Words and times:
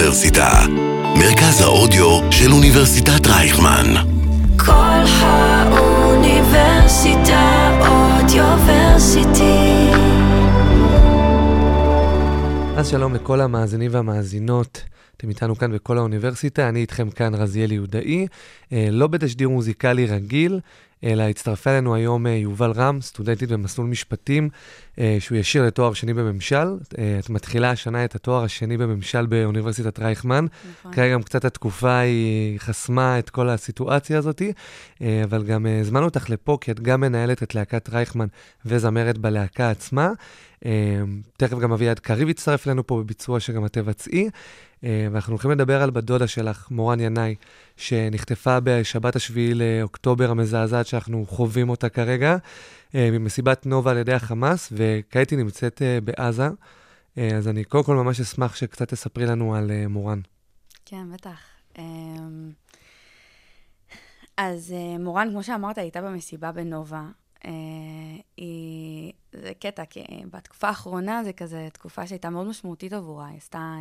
האוניברסיטה, 0.00 0.66
מרכז 1.18 1.60
האודיו 1.60 2.32
של 2.32 2.52
אוניברסיטת 2.52 3.26
רייכמן. 3.26 3.94
כל 4.56 5.04
האוניברסיטה 5.20 7.70
אודיוורסיטי. 7.80 9.90
אז 12.76 12.88
שלום 12.88 13.14
לכל 13.14 13.40
המאזינים 13.40 13.90
והמאזינות. 13.94 14.82
אתם 15.16 15.28
איתנו 15.28 15.56
כאן 15.56 15.72
בכל 15.72 15.98
האוניברסיטה, 15.98 16.68
אני 16.68 16.80
איתכם 16.80 17.10
כאן 17.10 17.34
רזיאל 17.34 17.72
יהודאי, 17.72 18.26
אה, 18.72 18.88
לא 18.90 19.06
בתשדיר 19.06 19.48
מוזיקלי 19.48 20.06
רגיל, 20.06 20.60
אלא 21.04 21.22
הצטרפה 21.22 21.70
אלינו 21.70 21.94
היום 21.94 22.26
אה, 22.26 22.32
יובל 22.32 22.70
רם, 22.70 23.00
סטודנטית 23.00 23.48
במסלול 23.48 23.86
משפטים, 23.86 24.48
אה, 24.98 25.16
שהוא 25.20 25.38
ישיר 25.38 25.66
לתואר 25.66 25.92
שני 25.92 26.14
בממשל. 26.14 26.68
את 27.18 27.30
מתחילה 27.30 27.70
השנה 27.70 28.04
את 28.04 28.14
התואר 28.14 28.44
השני 28.44 28.76
בממשל 28.76 29.26
באוניברסיטת 29.26 29.98
רייכמן. 29.98 30.46
נכון. 30.70 30.92
כרגע 30.92 31.12
גם 31.12 31.22
קצת 31.22 31.44
התקופה 31.44 31.98
היא 31.98 32.58
חסמה 32.58 33.18
את 33.18 33.30
כל 33.30 33.48
הסיטואציה 33.48 34.18
הזאת, 34.18 34.42
אבל 35.24 35.42
גם 35.42 35.66
הזמנו 35.80 36.04
אותך 36.04 36.30
לפה, 36.30 36.58
כי 36.60 36.70
את 36.70 36.80
גם 36.80 37.00
מנהלת 37.00 37.42
את 37.42 37.54
להקת 37.54 37.88
רייכמן 37.88 38.26
וזמרת 38.66 39.18
בלהקה 39.18 39.70
עצמה. 39.70 40.12
תכף 41.36 41.58
גם 41.58 41.72
אביעד 41.72 41.98
קריב 41.98 42.28
יצטרף 42.28 42.66
אלינו 42.66 42.86
פה 42.86 43.02
בביצוע 43.02 43.40
שגם 43.40 43.66
את 43.66 43.72
תבצעי. 43.72 44.30
אה, 44.84 45.08
ואנחנו 45.12 45.32
הולכים 45.32 45.50
לדבר 45.50 45.82
על 45.82 45.90
בת 45.90 46.04
דודה 46.04 46.26
שלך, 46.26 46.70
מורן 46.70 47.00
ינאי, 47.00 47.34
שנחטפה 47.76 48.58
בשבת 48.64 49.16
השביעי 49.16 49.54
לאוקטובר 49.54 50.30
המזעזעת 50.30 50.86
שאנחנו 50.86 51.26
חווים 51.28 51.70
אותה 51.70 51.88
כרגע, 51.88 52.36
אה, 52.94 53.10
ממסיבת 53.10 53.66
נובה 53.66 53.90
על 53.90 53.98
ידי 53.98 54.12
החמאס, 54.12 54.72
וכעת 54.72 55.30
היא 55.30 55.38
נמצאת 55.38 55.82
אה, 55.82 55.98
בעזה. 56.00 56.48
אז 57.36 57.48
אני 57.48 57.64
קודם 57.64 57.84
כל 57.84 57.96
ממש 57.96 58.20
אשמח 58.20 58.56
שקצת 58.56 58.88
תספרי 58.88 59.26
לנו 59.26 59.54
על 59.54 59.70
מורן. 59.88 60.20
כן, 60.84 61.12
בטח. 61.12 61.40
אז 64.36 64.74
מורן, 65.00 65.28
כמו 65.30 65.42
שאמרת, 65.42 65.78
הייתה 65.78 66.02
במסיבה 66.02 66.52
בנובה. 66.52 67.02
היא... 68.36 69.12
זה 69.32 69.52
קטע, 69.60 69.84
כי 69.84 70.04
בתקופה 70.30 70.68
האחרונה 70.68 71.24
זה 71.24 71.32
כזה 71.32 71.68
תקופה 71.72 72.06
שהייתה 72.06 72.30
מאוד 72.30 72.46
משמעותית 72.46 72.92
עבורה. 72.92 73.26
היא 73.26 73.36
עשתה 73.36 73.76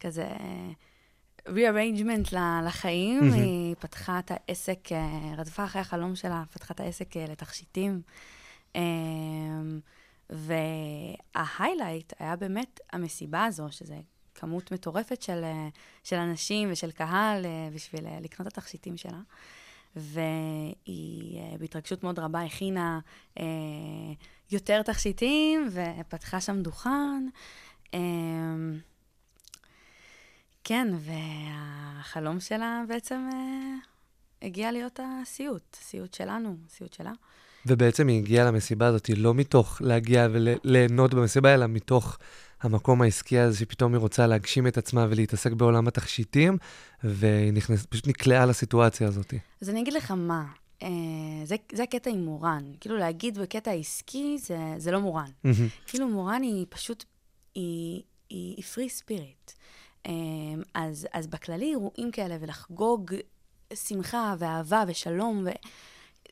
כזה 0.00 0.26
rearrangement 1.48 2.36
לחיים. 2.66 3.20
Mm-hmm. 3.20 3.34
היא 3.34 3.74
פתחה 3.78 4.18
את 4.18 4.30
העסק, 4.34 4.92
אה, 4.92 5.34
רדפה 5.36 5.64
אחרי 5.64 5.80
החלום 5.80 6.16
שלה, 6.16 6.42
פתחה 6.52 6.74
את 6.74 6.80
העסק 6.80 7.16
אה, 7.16 7.24
לתכשיטים. 7.28 8.02
אמ, 8.74 9.80
וההיילייט 10.30 12.12
היה 12.18 12.36
באמת 12.36 12.80
המסיבה 12.92 13.44
הזו, 13.44 13.66
שזה 13.70 14.00
כמות 14.34 14.72
מטורפת 14.72 15.22
של, 15.22 15.44
אה, 15.44 15.68
של 16.04 16.16
אנשים 16.16 16.68
ושל 16.72 16.90
קהל 16.90 17.46
בשביל 17.74 18.04
לקנות 18.20 18.48
את 18.48 18.58
התכשיטים 18.58 18.96
שלה. 18.96 19.20
והיא 19.96 21.40
בהתרגשות 21.58 22.02
מאוד 22.02 22.18
רבה 22.18 22.42
הכינה 22.42 23.00
אה, 23.38 23.44
יותר 24.50 24.82
תכשיטים 24.82 25.68
ופתחה 25.72 26.40
שם 26.40 26.62
דוכן. 26.62 27.28
אה, 27.94 28.00
כן, 30.68 30.88
והחלום 31.00 32.40
שלה 32.40 32.82
בעצם 32.88 33.28
אה, 33.32 33.74
הגיע 34.46 34.72
להיות 34.72 35.00
הסיוט, 35.02 35.76
סיוט 35.80 36.14
שלנו, 36.14 36.56
סיוט 36.68 36.92
שלה. 36.92 37.12
ובעצם 37.66 38.08
היא 38.08 38.18
הגיעה 38.18 38.46
למסיבה 38.46 38.86
הזאת 38.86 39.10
לא 39.16 39.34
מתוך 39.34 39.78
להגיע 39.80 40.28
וליהנות 40.32 41.14
במסיבה, 41.14 41.54
אלא 41.54 41.66
מתוך 41.66 42.18
המקום 42.60 43.02
העסקי 43.02 43.38
הזה 43.38 43.58
שפתאום 43.58 43.92
היא 43.92 43.98
רוצה 43.98 44.26
להגשים 44.26 44.66
את 44.66 44.78
עצמה 44.78 45.06
ולהתעסק 45.10 45.52
בעולם 45.52 45.88
התכשיטים, 45.88 46.58
והיא 47.04 47.52
נכנס, 47.52 47.86
פשוט 47.86 48.06
נקלעה 48.06 48.46
לסיטואציה 48.46 49.08
הזאת. 49.08 49.34
אז 49.62 49.70
אני 49.70 49.82
אגיד 49.82 49.92
לך 49.92 50.10
מה, 50.10 50.44
אה, 50.82 50.88
זה, 51.44 51.56
זה 51.72 51.82
הקטע 51.82 52.10
עם 52.10 52.24
מורן. 52.24 52.72
כאילו 52.80 52.96
להגיד 52.96 53.38
בקטע 53.38 53.70
העסקי 53.70 54.38
זה, 54.38 54.58
זה 54.76 54.90
לא 54.90 55.00
מורן. 55.00 55.30
Mm-hmm. 55.46 55.86
כאילו 55.86 56.08
מורן 56.08 56.42
היא 56.42 56.66
פשוט, 56.68 57.04
היא, 57.54 58.02
היא, 58.30 58.54
היא 58.56 58.64
פרי 58.64 58.88
ספיריט. 58.88 59.50
אמ, 60.06 60.62
אז, 60.74 61.08
אז 61.12 61.26
בכללי 61.26 61.70
אירועים 61.70 62.10
כאלה 62.10 62.36
ולחגוג 62.40 63.14
שמחה 63.74 64.34
ואהבה 64.38 64.84
ושלום, 64.86 65.44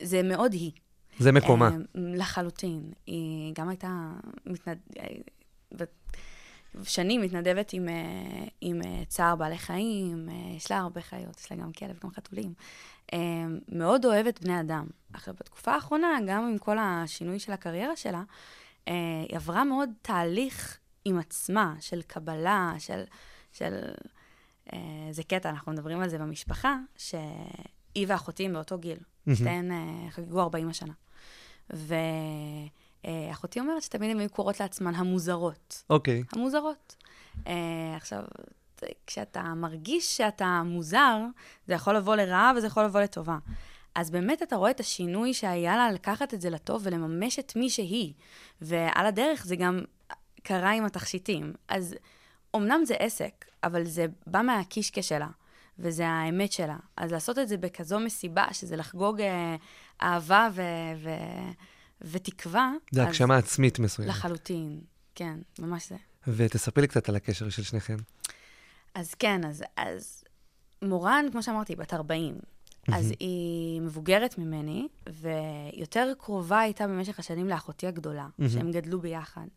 זה 0.01 0.23
מאוד 0.23 0.53
היא. 0.53 0.71
זה 1.19 1.31
מקומה. 1.31 1.69
אמ, 1.69 2.13
לחלוטין. 2.15 2.91
היא 3.05 3.53
גם 3.55 3.69
הייתה 3.69 4.11
מתנד... 4.45 4.77
שנים 6.83 7.21
מתנדבת 7.21 7.73
עם, 7.73 7.89
אה, 7.89 8.47
עם 8.61 8.81
אה, 8.85 9.03
צער 9.07 9.35
בעלי 9.35 9.57
חיים, 9.57 10.29
אה, 10.29 10.55
יש 10.55 10.71
לה 10.71 10.77
הרבה 10.77 11.01
חיות, 11.01 11.39
יש 11.39 11.51
לה 11.51 11.57
גם 11.57 11.71
כלב, 11.71 11.99
גם 12.03 12.11
חתולים. 12.11 12.53
אמ, 13.13 13.59
מאוד 13.69 14.05
אוהבת 14.05 14.41
בני 14.41 14.59
אדם. 14.59 14.87
עכשיו, 15.13 15.33
בתקופה 15.39 15.73
האחרונה, 15.73 16.07
גם 16.27 16.43
עם 16.43 16.57
כל 16.57 16.77
השינוי 16.79 17.39
של 17.39 17.51
הקריירה 17.51 17.95
שלה, 17.95 18.23
היא 18.85 19.35
עברה 19.35 19.63
מאוד 19.63 19.89
תהליך 20.01 20.77
עם 21.05 21.19
עצמה, 21.19 21.75
של 21.79 22.01
קבלה, 22.01 22.73
של... 22.79 23.03
של... 23.57 23.79
אה, 24.73 24.79
זה 25.11 25.23
קטע, 25.23 25.49
אנחנו 25.49 25.71
מדברים 25.71 26.01
על 26.01 26.09
זה 26.09 26.17
במשפחה, 26.17 26.75
שהיא 26.97 28.05
ואחותי 28.07 28.45
הם 28.45 28.53
באותו 28.53 28.77
גיל. 28.77 28.97
שתיהן 29.33 29.71
אה, 29.71 30.11
חגגו 30.11 30.41
40 30.41 30.69
השנה. 30.69 30.93
ואחותי 33.03 33.59
אומרת 33.59 33.83
שתמיד 33.83 34.11
הן 34.11 34.19
היו 34.19 34.29
קוראות 34.29 34.59
לעצמן 34.59 34.95
המוזרות. 34.95 35.83
אוקיי. 35.89 36.23
Okay. 36.23 36.37
המוזרות. 36.39 36.95
אה, 37.47 37.93
עכשיו, 37.95 38.23
כשאתה 39.07 39.41
מרגיש 39.41 40.17
שאתה 40.17 40.61
מוזר, 40.65 41.17
זה 41.67 41.73
יכול 41.73 41.95
לבוא 41.95 42.15
לרעה 42.15 42.51
וזה 42.57 42.67
יכול 42.67 42.83
לבוא 42.83 43.01
לטובה. 43.01 43.37
אז 43.95 44.11
באמת 44.11 44.43
אתה 44.43 44.55
רואה 44.55 44.71
את 44.71 44.79
השינוי 44.79 45.33
שהיה 45.33 45.77
לה 45.77 45.91
לקחת 45.91 46.33
את 46.33 46.41
זה 46.41 46.49
לטוב 46.49 46.81
ולממש 46.85 47.39
את 47.39 47.55
מי 47.55 47.69
שהיא. 47.69 48.13
ועל 48.61 49.05
הדרך 49.05 49.45
זה 49.45 49.55
גם 49.55 49.81
קרה 50.43 50.71
עם 50.71 50.85
התכשיטים. 50.85 51.53
אז 51.67 51.95
אמנם 52.57 52.85
זה 52.85 52.95
עסק, 52.99 53.45
אבל 53.63 53.83
זה 53.83 54.05
בא 54.27 54.41
מהקישקע 54.41 55.01
שלה, 55.01 55.27
וזה 55.79 56.07
האמת 56.07 56.51
שלה. 56.51 56.77
אז 56.97 57.11
לעשות 57.11 57.39
את 57.39 57.47
זה 57.47 57.57
בכזו 57.57 57.99
מסיבה, 57.99 58.45
שזה 58.51 58.75
לחגוג 58.75 59.21
אה, 59.21 59.55
אהבה 60.01 60.49
ו- 60.53 60.61
ו- 61.03 61.51
ותקווה. 62.01 62.71
זה 62.91 63.03
הגשמה 63.03 63.37
עצמית 63.37 63.79
מסוימת. 63.79 64.09
לחלוטין, 64.11 64.81
כן, 65.15 65.39
ממש 65.59 65.89
זה. 65.89 65.95
ותספרי 66.27 66.81
לי 66.81 66.87
קצת 66.87 67.09
על 67.09 67.15
הקשר 67.15 67.49
של 67.49 67.63
שניכם. 67.63 67.97
אז 68.95 69.13
כן, 69.13 69.45
אז, 69.45 69.63
אז 69.77 70.23
מורן, 70.81 71.25
כמו 71.31 71.43
שאמרתי, 71.43 71.75
בת 71.75 71.93
40. 71.93 72.39
אז 72.93 73.13
היא 73.19 73.81
מבוגרת 73.81 74.37
ממני, 74.37 74.87
ויותר 75.07 76.13
קרובה 76.19 76.59
הייתה 76.59 76.87
במשך 76.87 77.19
השנים 77.19 77.47
לאחותי 77.47 77.87
הגדולה, 77.87 78.27
שהם 78.53 78.71
גדלו 78.71 78.99
ביחד. 79.01 79.47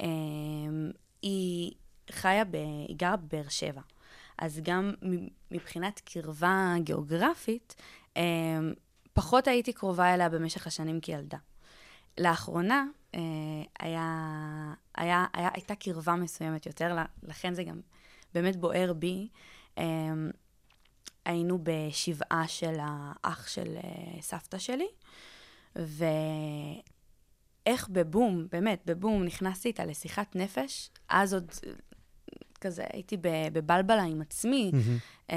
אמ, 0.00 0.90
היא 1.22 1.72
חיה, 2.10 2.44
ב... 2.44 2.54
היא 2.88 2.96
גרה 2.96 3.16
בבאר 3.16 3.48
שבע. 3.48 3.80
אז 4.38 4.60
גם 4.62 4.94
מבחינת 5.50 6.00
קרבה 6.04 6.74
גיאוגרפית, 6.78 7.74
אמ, 8.16 8.22
פחות 9.12 9.48
הייתי 9.48 9.72
קרובה 9.72 10.14
אליה 10.14 10.28
במשך 10.28 10.66
השנים 10.66 11.00
כילדה. 11.00 11.38
לאחרונה 12.20 12.84
אה, 13.14 13.20
היה, 13.78 14.74
היה, 14.96 15.26
היה, 15.32 15.48
הייתה 15.54 15.74
קרבה 15.74 16.14
מסוימת 16.14 16.66
יותר, 16.66 16.96
לכן 17.22 17.54
זה 17.54 17.64
גם 17.64 17.80
באמת 18.34 18.56
בוער 18.56 18.92
בי. 18.92 19.28
אמ, 19.78 20.30
היינו 21.24 21.58
בשבעה 21.62 22.48
של 22.48 22.76
האח 22.80 23.48
של 23.48 23.76
אה, 23.76 24.22
סבתא 24.22 24.58
שלי, 24.58 24.88
ואיך 25.76 26.78
בבום, 27.88 28.46
באמת, 28.52 28.82
בבום, 28.86 29.24
נכנסתי 29.24 29.68
איתה 29.68 29.84
לשיחת 29.84 30.36
נפש. 30.36 30.90
אז 31.08 31.34
עוד 31.34 31.50
כזה, 32.60 32.84
הייתי 32.92 33.16
בבלבלה 33.52 34.02
עם 34.02 34.20
עצמי, 34.20 34.70
mm-hmm. 34.74 35.30
אה, 35.30 35.36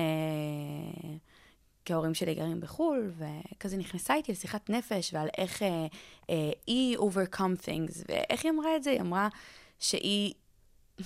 כי 1.85 1.93
ההורים 1.93 2.13
שלי 2.13 2.35
גרים 2.35 2.59
בחו"ל, 2.59 3.11
וכזה 3.17 3.77
נכנסה 3.77 4.13
איתי 4.13 4.31
לשיחת 4.31 4.69
נפש 4.69 5.13
ועל 5.13 5.27
איך 5.37 5.63
אה, 5.63 5.85
אה, 6.29 6.51
היא 6.67 6.97
overcome 6.97 7.65
things, 7.65 8.03
ואיך 8.09 8.45
היא 8.45 8.51
אמרה 8.51 8.75
את 8.75 8.83
זה? 8.83 8.89
היא 8.89 9.01
אמרה 9.01 9.27
שהיא... 9.79 10.33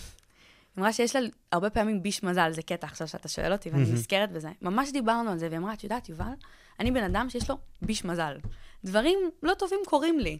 היא 0.75 0.81
אמרה 0.81 0.93
שיש 0.93 1.15
לה 1.15 1.27
הרבה 1.51 1.69
פעמים 1.69 2.03
ביש 2.03 2.23
מזל, 2.23 2.51
זה 2.51 2.61
קטע 2.61 2.87
עכשיו 2.87 3.07
שאתה 3.07 3.27
שואל 3.27 3.51
אותי, 3.51 3.69
ואני 3.69 3.83
נזכרת 3.93 4.31
בזה. 4.31 4.49
ממש 4.61 4.91
דיברנו 4.91 5.31
על 5.31 5.37
זה, 5.37 5.47
והיא 5.47 5.57
אמרה, 5.57 5.73
את 5.73 5.83
יודעת, 5.83 6.09
יובל, 6.09 6.33
אני 6.79 6.91
בן 6.91 7.03
אדם 7.03 7.29
שיש 7.29 7.49
לו 7.49 7.57
ביש 7.81 8.05
מזל. 8.05 8.37
דברים 8.85 9.19
לא 9.43 9.53
טובים 9.53 9.79
קורים 9.85 10.19
לי, 10.19 10.39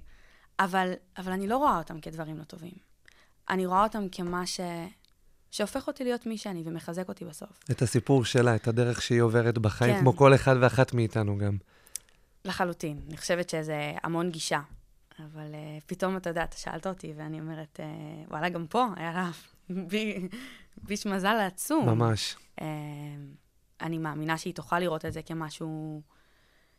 אבל, 0.59 0.93
אבל 1.17 1.31
אני 1.31 1.47
לא 1.47 1.57
רואה 1.57 1.77
אותם 1.77 1.99
כדברים 1.99 2.37
לא 2.37 2.43
טובים. 2.43 2.71
אני 3.49 3.65
רואה 3.65 3.83
אותם 3.83 4.09
כמה 4.09 4.45
ש... 4.45 4.59
שהופך 5.55 5.87
אותי 5.87 6.03
להיות 6.03 6.25
מי 6.25 6.37
שאני 6.37 6.63
ומחזק 6.65 7.09
אותי 7.09 7.25
בסוף. 7.25 7.49
את 7.71 7.81
הסיפור 7.81 8.25
שלה, 8.25 8.55
את 8.55 8.67
הדרך 8.67 9.01
שהיא 9.01 9.21
עוברת 9.21 9.57
בחיים, 9.57 9.95
כן. 9.95 10.01
כמו 10.01 10.15
כל 10.15 10.35
אחד 10.35 10.55
ואחת 10.61 10.93
מאיתנו 10.93 11.37
גם. 11.37 11.57
לחלוטין. 12.45 12.99
אני 13.07 13.17
חושבת 13.17 13.49
שזה 13.49 13.93
המון 14.03 14.31
גישה. 14.31 14.59
אבל 15.19 15.51
uh, 15.53 15.83
פתאום, 15.85 16.17
אתה 16.17 16.29
יודע, 16.29 16.43
אתה 16.43 16.57
שאלת 16.57 16.87
אותי, 16.87 17.13
ואני 17.17 17.39
אומרת, 17.39 17.79
uh, 17.79 18.31
וואלה, 18.31 18.49
גם 18.49 18.67
פה 18.67 18.85
היה 18.95 19.13
לה 19.13 19.31
בי, 19.89 20.27
ביש 20.77 21.05
מזל 21.05 21.37
עצום. 21.47 21.85
ממש. 21.89 22.35
אה, 22.61 22.67
אני 23.81 23.97
מאמינה 23.97 24.37
שהיא 24.37 24.53
תוכל 24.53 24.79
לראות 24.79 25.05
את 25.05 25.13
זה 25.13 25.21
כמשהו 25.21 26.01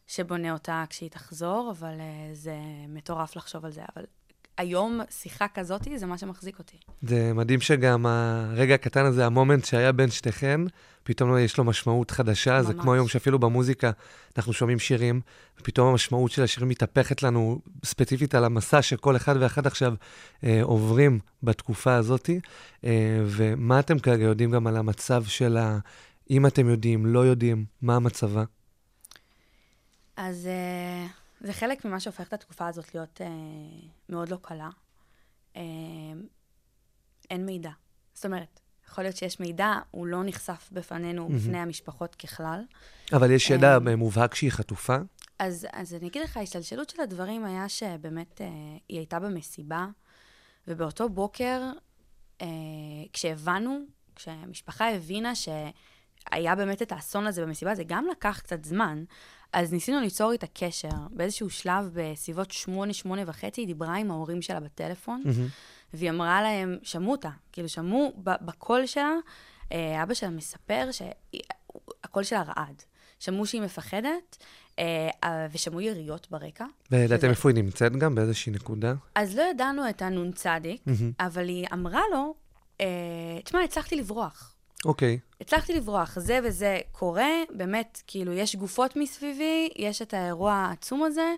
שבונה 0.07 0.53
אותה 0.53 0.85
כשהיא 0.89 1.11
תחזור, 1.11 1.75
אבל 1.79 2.01
אה, 2.01 2.31
זה 2.33 2.57
מטורף 2.89 3.37
לחשוב 3.37 3.65
על 3.65 3.73
זה. 3.73 3.83
אבל 3.97 4.05
היום 4.59 5.01
שיחה 5.11 5.47
כזאת 5.55 5.89
זה 5.97 6.07
מה 6.07 6.19
שמחזיק 6.19 6.59
אותי. 6.59 6.77
זה 7.03 7.33
מדהים 7.35 7.61
שגם 7.61 8.07
הרגע 8.07 8.75
הקטן 8.75 9.05
הזה, 9.05 9.27
המומנט 9.27 9.65
שהיה 9.65 9.93
בין 9.93 10.11
שתיכן, 10.11 10.61
פתאום 11.03 11.39
יש 11.39 11.59
לו 11.59 11.65
משמעות 11.65 12.11
חדשה. 12.11 12.57
ממש. 12.57 12.67
זה 12.67 12.75
כמו 12.75 12.93
היום 12.93 13.09
שאפילו 13.09 13.39
במוזיקה 13.39 13.91
אנחנו 14.37 14.53
שומעים 14.53 14.79
שירים, 14.79 15.21
ופתאום 15.61 15.89
המשמעות 15.89 16.31
של 16.31 16.43
השירים 16.43 16.69
מתהפכת 16.69 17.23
לנו 17.23 17.61
ספציפית 17.85 18.35
על 18.35 18.45
המסע 18.45 18.83
שכל 18.83 19.17
אחד 19.17 19.35
ואחד 19.41 19.67
עכשיו 19.67 19.95
אה, 20.45 20.63
עוברים 20.63 21.19
בתקופה 21.43 21.95
הזאת. 21.95 22.31
אה, 22.85 23.21
ומה 23.25 23.81
אתם 23.81 23.99
כרגע 23.99 24.25
יודעים 24.25 24.51
גם 24.51 24.67
על 24.67 24.77
המצב 24.77 25.25
של 25.25 25.57
ה... 25.57 25.79
אם 26.31 26.47
אתם 26.47 26.69
יודעים, 26.69 27.07
לא 27.07 27.21
יודעים, 27.21 27.65
מה 27.83 27.97
המצבה? 27.97 28.45
אז... 30.17 30.47
אה... 30.47 31.26
זה 31.41 31.53
חלק 31.53 31.85
ממה 31.85 32.01
שהופך 32.01 32.29
את 32.29 32.33
התקופה 32.33 32.67
הזאת 32.67 32.95
להיות 32.95 33.21
אה, 33.21 33.27
מאוד 34.09 34.29
לא 34.29 34.39
קלה. 34.43 34.69
אה, 35.57 35.63
אין 37.31 37.47
מידע. 37.47 37.71
זאת 38.15 38.25
אומרת, 38.25 38.61
יכול 38.89 39.05
להיות 39.05 39.17
שיש 39.17 39.41
מידע, 39.41 39.73
הוא 39.91 40.07
לא 40.07 40.25
נחשף 40.25 40.69
בפנינו, 40.73 41.29
mm-hmm. 41.29 41.33
בפני 41.33 41.59
המשפחות 41.59 42.15
ככלל. 42.15 42.65
אבל 43.13 43.31
יש 43.31 43.51
ידע 43.51 43.79
אה, 43.89 43.97
מובהק 43.97 44.35
שהיא 44.35 44.51
חטופה? 44.51 44.97
אז, 45.39 45.67
אז 45.73 45.95
אני 45.95 46.09
אגיד 46.09 46.23
לך, 46.23 46.37
ההשתלשלות 46.37 46.91
של 46.91 47.01
הדברים 47.01 47.45
היה 47.45 47.69
שבאמת 47.69 48.41
אה, 48.41 48.47
היא 48.89 48.99
הייתה 48.99 49.19
במסיבה, 49.19 49.87
ובאותו 50.69 51.09
בוקר, 51.09 51.63
אה, 52.43 52.47
כשהבנו, 53.13 53.79
כשהמשפחה 54.17 54.91
הבינה 54.91 55.33
שהיה 55.35 56.55
באמת 56.55 56.83
את 56.83 56.93
האסון 56.93 57.27
הזה 57.27 57.43
במסיבה, 57.43 57.75
זה 57.75 57.85
גם 57.85 58.07
לקח 58.11 58.41
קצת 58.43 58.65
זמן, 58.65 59.05
אז 59.53 59.73
ניסינו 59.73 60.01
ליצור 60.01 60.33
איתה 60.33 60.47
קשר. 60.55 60.89
באיזשהו 61.11 61.51
שלב, 61.51 61.91
בסביבות 61.93 62.51
שמונה, 62.51 62.93
שמונה 62.93 63.23
וחצי, 63.27 63.61
היא 63.61 63.67
דיברה 63.67 63.97
עם 63.97 64.11
ההורים 64.11 64.43
שלה 64.43 64.61
בטלפון, 64.61 65.23
mm-hmm. 65.27 65.95
והיא 65.95 66.11
אמרה 66.11 66.43
להם, 66.43 66.79
שמעו 66.83 67.13
אותה, 67.13 67.31
כאילו, 67.53 67.69
שמעו 67.69 68.13
בקול 68.23 68.87
שלה, 68.87 69.15
אה, 69.73 70.03
אבא 70.03 70.15
שלה 70.15 70.31
מספר 70.31 70.89
שהקול 70.93 72.23
שלה 72.23 72.43
רעד. 72.43 72.83
שמעו 73.19 73.47
שהיא 73.47 73.63
מפחדת, 73.63 74.37
אה, 74.79 75.09
אה, 75.25 75.47
ושמעו 75.53 75.81
יריות 75.81 76.31
ברקע. 76.31 76.65
וידעתם 76.91 77.19
שזה... 77.19 77.31
איפה 77.31 77.49
היא 77.49 77.57
נמצאת 77.57 77.97
גם? 77.97 78.15
באיזושהי 78.15 78.53
נקודה? 78.53 78.95
אז 79.15 79.37
לא 79.37 79.43
ידענו 79.43 79.89
את 79.89 80.03
הנ"צ, 80.03 80.47
mm-hmm. 80.47 80.91
אבל 81.21 81.49
היא 81.49 81.67
אמרה 81.73 82.03
לו, 82.13 82.35
תשמע, 83.45 83.61
הצלחתי 83.61 83.97
לברוח. 83.97 84.56
אוקיי. 84.89 85.19
Okay. 85.23 85.37
הצלחתי 85.41 85.75
לברוח, 85.75 86.19
זה 86.19 86.39
וזה 86.45 86.79
קורה, 86.93 87.31
באמת, 87.51 88.03
כאילו, 88.07 88.33
יש 88.33 88.57
גופות 88.57 88.97
מסביבי, 88.97 89.69
יש 89.77 90.03
את 90.03 90.15
האירוע 90.15 90.53
העצום 90.53 91.03
הזה, 91.03 91.35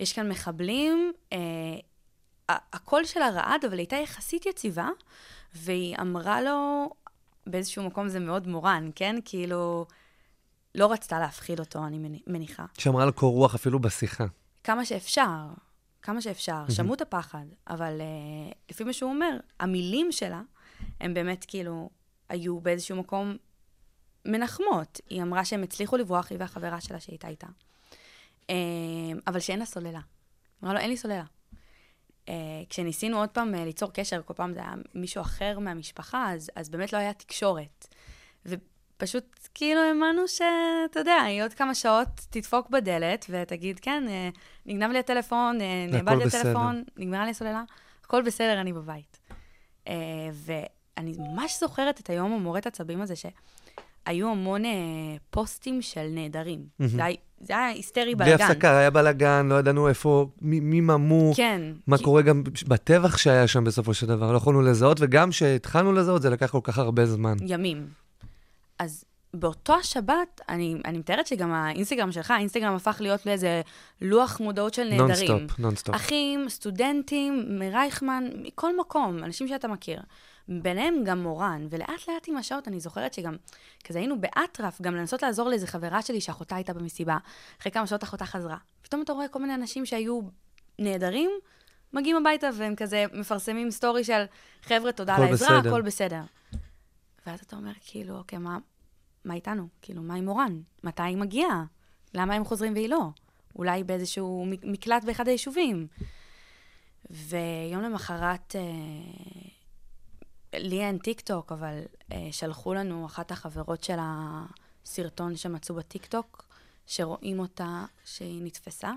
יש 0.00 0.12
כאן 0.12 0.28
מחבלים, 0.28 1.12
אה, 1.32 1.38
הקול 2.48 3.04
שלה 3.04 3.30
רעד, 3.30 3.64
אבל 3.64 3.78
הייתה 3.78 3.96
יחסית 3.96 4.46
יציבה, 4.46 4.88
והיא 5.54 5.96
אמרה 6.00 6.40
לו, 6.40 6.90
באיזשהו 7.46 7.82
מקום 7.82 8.08
זה 8.08 8.20
מאוד 8.20 8.48
מורן, 8.48 8.90
כן? 8.94 9.16
כאילו, 9.24 9.86
לא 10.74 10.92
רצתה 10.92 11.18
להפחיד 11.18 11.60
אותו, 11.60 11.86
אני 11.86 12.20
מניחה. 12.26 12.64
שאמרה 12.78 13.06
לו 13.06 13.12
קור 13.12 13.32
רוח 13.32 13.54
אפילו 13.54 13.78
בשיחה. 13.78 14.26
כמה 14.64 14.84
שאפשר, 14.84 15.46
כמה 16.02 16.20
שאפשר. 16.20 16.64
Mm-hmm. 16.68 16.72
שמעו 16.72 16.94
את 16.94 17.00
הפחד, 17.00 17.44
אבל 17.68 18.00
uh, 18.00 18.54
לפי 18.70 18.84
מה 18.84 18.92
שהוא 18.92 19.10
אומר, 19.10 19.36
המילים 19.60 20.12
שלה, 20.12 20.42
הם 21.00 21.14
באמת 21.14 21.44
כאילו, 21.48 21.90
היו 22.32 22.60
באיזשהו 22.60 22.96
מקום 22.96 23.36
מנחמות. 24.24 25.00
היא 25.10 25.22
אמרה 25.22 25.44
שהם 25.44 25.62
הצליחו 25.62 25.96
לברוח, 25.96 26.30
היא 26.30 26.38
והחברה 26.40 26.80
שלה 26.80 27.00
שהייתה 27.00 27.28
איתה. 27.28 27.46
אה, 28.50 28.54
אבל 29.26 29.40
שאין 29.40 29.58
לה 29.58 29.64
סוללה. 29.64 30.00
אמרה 30.62 30.74
לו, 30.74 30.80
אין 30.80 30.90
לי 30.90 30.96
סוללה. 30.96 31.24
אה, 32.28 32.34
כשניסינו 32.68 33.18
עוד 33.18 33.28
פעם 33.28 33.54
אה, 33.54 33.64
ליצור 33.64 33.92
קשר, 33.92 34.22
כל 34.22 34.34
פעם 34.34 34.54
זה 34.54 34.60
היה 34.60 34.74
מישהו 34.94 35.20
אחר 35.20 35.58
מהמשפחה, 35.58 36.32
אז, 36.32 36.50
אז 36.56 36.68
באמת 36.68 36.92
לא 36.92 36.98
היה 36.98 37.12
תקשורת. 37.12 37.94
ופשוט 38.46 39.48
כאילו 39.54 39.80
האמנו 39.80 40.28
שאתה 40.28 41.00
יודע, 41.00 41.22
היא 41.22 41.42
עוד 41.42 41.54
כמה 41.54 41.74
שעות 41.74 42.08
תדפוק 42.30 42.70
בדלת 42.70 43.26
ותגיד, 43.28 43.80
כן, 43.80 44.04
נגנב 44.66 44.90
לי 44.90 44.98
הטלפון, 44.98 45.58
נאבד 45.88 46.12
לי 46.12 46.24
הטלפון, 46.24 46.84
נגמרה 46.96 47.24
לי 47.24 47.30
הסוללה, 47.30 47.64
הכל 48.04 48.22
בסדר, 48.22 48.60
אני 48.60 48.72
בבית. 48.72 49.18
ואני 50.96 51.14
ממש 51.18 51.60
זוכרת 51.60 52.00
את 52.00 52.10
היום 52.10 52.32
המורת 52.32 52.66
עצבים 52.66 53.00
הזה, 53.00 53.16
ש... 53.16 53.26
היו 54.06 54.30
המון 54.30 54.64
אה, 54.64 54.70
פוסטים 55.30 55.82
של 55.82 56.06
נעדרים. 56.10 56.60
Mm-hmm. 56.60 56.86
זה, 56.86 57.04
היה, 57.04 57.16
זה 57.40 57.52
היה 57.52 57.66
היסטרי 57.66 58.14
בלאגן. 58.14 58.36
בלי 58.36 58.44
הפסקה, 58.44 58.78
היה 58.78 58.90
בלאגן, 58.90 59.46
לא 59.48 59.54
ידענו 59.54 59.88
איפה, 59.88 60.26
מי, 60.40 60.60
מי 60.60 60.80
ממו, 60.80 61.32
כן. 61.36 61.62
מה 61.86 61.98
כי... 61.98 62.04
קורה 62.04 62.22
גם 62.22 62.42
בטבח 62.68 63.16
שהיה 63.16 63.46
שם 63.46 63.64
בסופו 63.64 63.94
של 63.94 64.06
דבר, 64.06 64.32
לא 64.32 64.36
יכולנו 64.36 64.62
לזהות, 64.62 64.98
וגם 65.00 65.30
כשהתחלנו 65.30 65.92
לזהות, 65.92 66.22
זה 66.22 66.30
לקח 66.30 66.50
כל 66.50 66.60
כך 66.62 66.78
הרבה 66.78 67.06
זמן. 67.06 67.36
ימים. 67.46 67.86
אז 68.78 69.04
באותו 69.34 69.74
השבת, 69.74 70.40
אני, 70.48 70.76
אני 70.84 70.98
מתארת 70.98 71.26
שגם 71.26 71.52
האינסטגרם 71.52 72.12
שלך, 72.12 72.30
האינסטגרם 72.30 72.74
הפך 72.74 72.96
להיות 73.00 73.26
לאיזה 73.26 73.60
לוח 74.00 74.40
מודעות 74.40 74.74
של 74.74 74.88
נעדרים. 74.88 75.30
נונסטופ, 75.30 75.58
נונסטופ. 75.58 75.94
אחים, 75.94 76.48
סטודנטים, 76.48 77.44
מרייכמן, 77.48 78.24
מכל 78.42 78.78
מקום, 78.80 79.18
אנשים 79.24 79.48
שאתה 79.48 79.68
מכיר. 79.68 80.00
ביניהם 80.48 81.04
גם 81.04 81.22
מורן, 81.22 81.66
ולאט 81.70 82.08
לאט 82.08 82.28
עם 82.28 82.36
השעות 82.36 82.68
אני 82.68 82.80
זוכרת 82.80 83.14
שגם, 83.14 83.36
כזה 83.84 83.98
היינו 83.98 84.20
באטרף, 84.20 84.80
גם 84.80 84.94
לנסות 84.94 85.22
לעזור 85.22 85.48
לאיזה 85.48 85.66
חברה 85.66 86.02
שלי 86.02 86.20
שאחותה 86.20 86.56
הייתה 86.56 86.72
במסיבה, 86.72 87.18
אחרי 87.60 87.72
כמה 87.72 87.86
שעות 87.86 88.04
אחותה 88.04 88.26
חזרה. 88.26 88.56
פתאום 88.82 89.02
אתה 89.02 89.12
רואה 89.12 89.28
כל 89.28 89.38
מיני 89.38 89.54
אנשים 89.54 89.86
שהיו 89.86 90.20
נהדרים, 90.78 91.30
מגיעים 91.92 92.16
הביתה 92.16 92.50
והם 92.54 92.76
כזה 92.76 93.04
מפרסמים 93.12 93.70
סטורי 93.70 94.04
של, 94.04 94.24
חבר'ה, 94.62 94.92
תודה 94.92 95.16
על 95.16 95.22
העזרה, 95.22 95.58
בסדר. 95.58 95.68
הכל 95.68 95.82
בסדר. 95.82 96.20
ואז 97.26 97.40
אתה 97.40 97.56
אומר, 97.56 97.72
כאילו, 97.86 98.18
אוקיי, 98.18 98.38
מה, 98.38 98.58
מה 99.24 99.34
איתנו? 99.34 99.68
כאילו, 99.82 100.02
מה 100.02 100.14
עם 100.14 100.24
מורן? 100.24 100.60
מתי 100.84 101.02
היא 101.02 101.16
מגיעה? 101.16 101.64
למה 102.14 102.34
הם 102.34 102.44
חוזרים 102.44 102.72
והיא 102.72 102.88
לא? 102.88 103.08
אולי 103.56 103.84
באיזשהו 103.84 104.46
מקלט 104.62 105.04
באחד 105.04 105.28
היישובים. 105.28 105.86
ויום 107.10 107.82
למחרת, 107.82 108.56
אה, 108.56 108.62
לי 110.54 110.80
אין 110.80 110.98
טיק 110.98 111.20
טוק, 111.20 111.52
אבל 111.52 111.82
אה, 112.12 112.28
שלחו 112.32 112.74
לנו 112.74 113.06
אחת 113.06 113.30
החברות 113.30 113.84
של 113.84 113.98
הסרטון 114.00 115.36
שמצאו 115.36 115.74
בטיק 115.74 116.06
טוק, 116.06 116.46
שרואים 116.86 117.38
אותה 117.38 117.84
שהיא 118.04 118.42
נתפסה. 118.42 118.92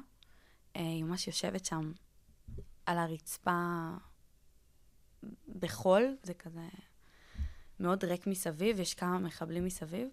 אה, 0.76 0.82
היא 0.82 1.04
ממש 1.04 1.28
יושבת 1.28 1.66
שם 1.66 1.92
על 2.86 2.98
הרצפה 2.98 3.90
בחול, 5.60 6.18
זה 6.24 6.34
כזה 6.34 6.68
מאוד 7.80 8.04
ריק 8.04 8.28
מסביב, 8.28 8.80
יש 8.80 8.94
כמה 8.94 9.20
מחבלים 9.20 9.66
מסביב, 9.66 10.08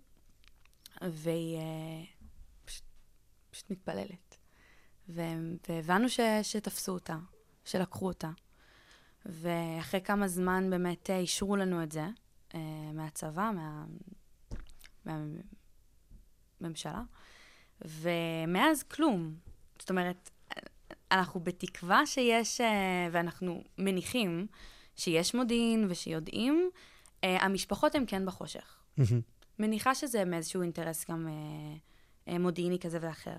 והיא 1.03 1.59
אה, 1.59 2.05
פשוט, 2.65 2.85
פשוט 3.51 3.71
מתפללת. 3.71 4.37
והבנו 5.09 6.09
ש, 6.09 6.21
שתפסו 6.43 6.93
אותה, 6.93 7.17
שלקחו 7.65 8.07
אותה. 8.07 8.31
ואחרי 9.27 10.01
כמה 10.01 10.29
זמן 10.29 10.71
באמת 10.71 11.11
אה, 11.11 11.19
אישרו 11.19 11.57
לנו 11.57 11.83
את 11.83 11.93
זה, 11.93 12.07
אה, 12.55 12.61
מהצבא, 12.95 13.51
מה... 13.55 13.85
מהממשלה, 16.61 17.03
ומאז 17.81 18.83
כלום. 18.83 19.35
זאת 19.79 19.91
אומרת, 19.91 20.31
אנחנו 21.13 21.41
בתקווה 21.41 22.07
שיש, 22.07 22.61
אה, 22.61 23.09
ואנחנו 23.13 23.65
מניחים 23.79 24.47
שיש 24.97 25.35
מודיעין 25.35 25.87
ושיודעים, 25.89 26.71
המשפחות 27.23 27.95
הן 27.95 28.05
כן 28.07 28.27
בחושך. 28.27 28.79
מניחה 29.59 29.95
שזה 29.95 30.25
מאיזשהו 30.25 30.63
אינטרס 30.63 31.11
גם 31.11 31.29
מודיעיני 32.27 32.79
כזה 32.79 32.99
ואחר. 33.01 33.37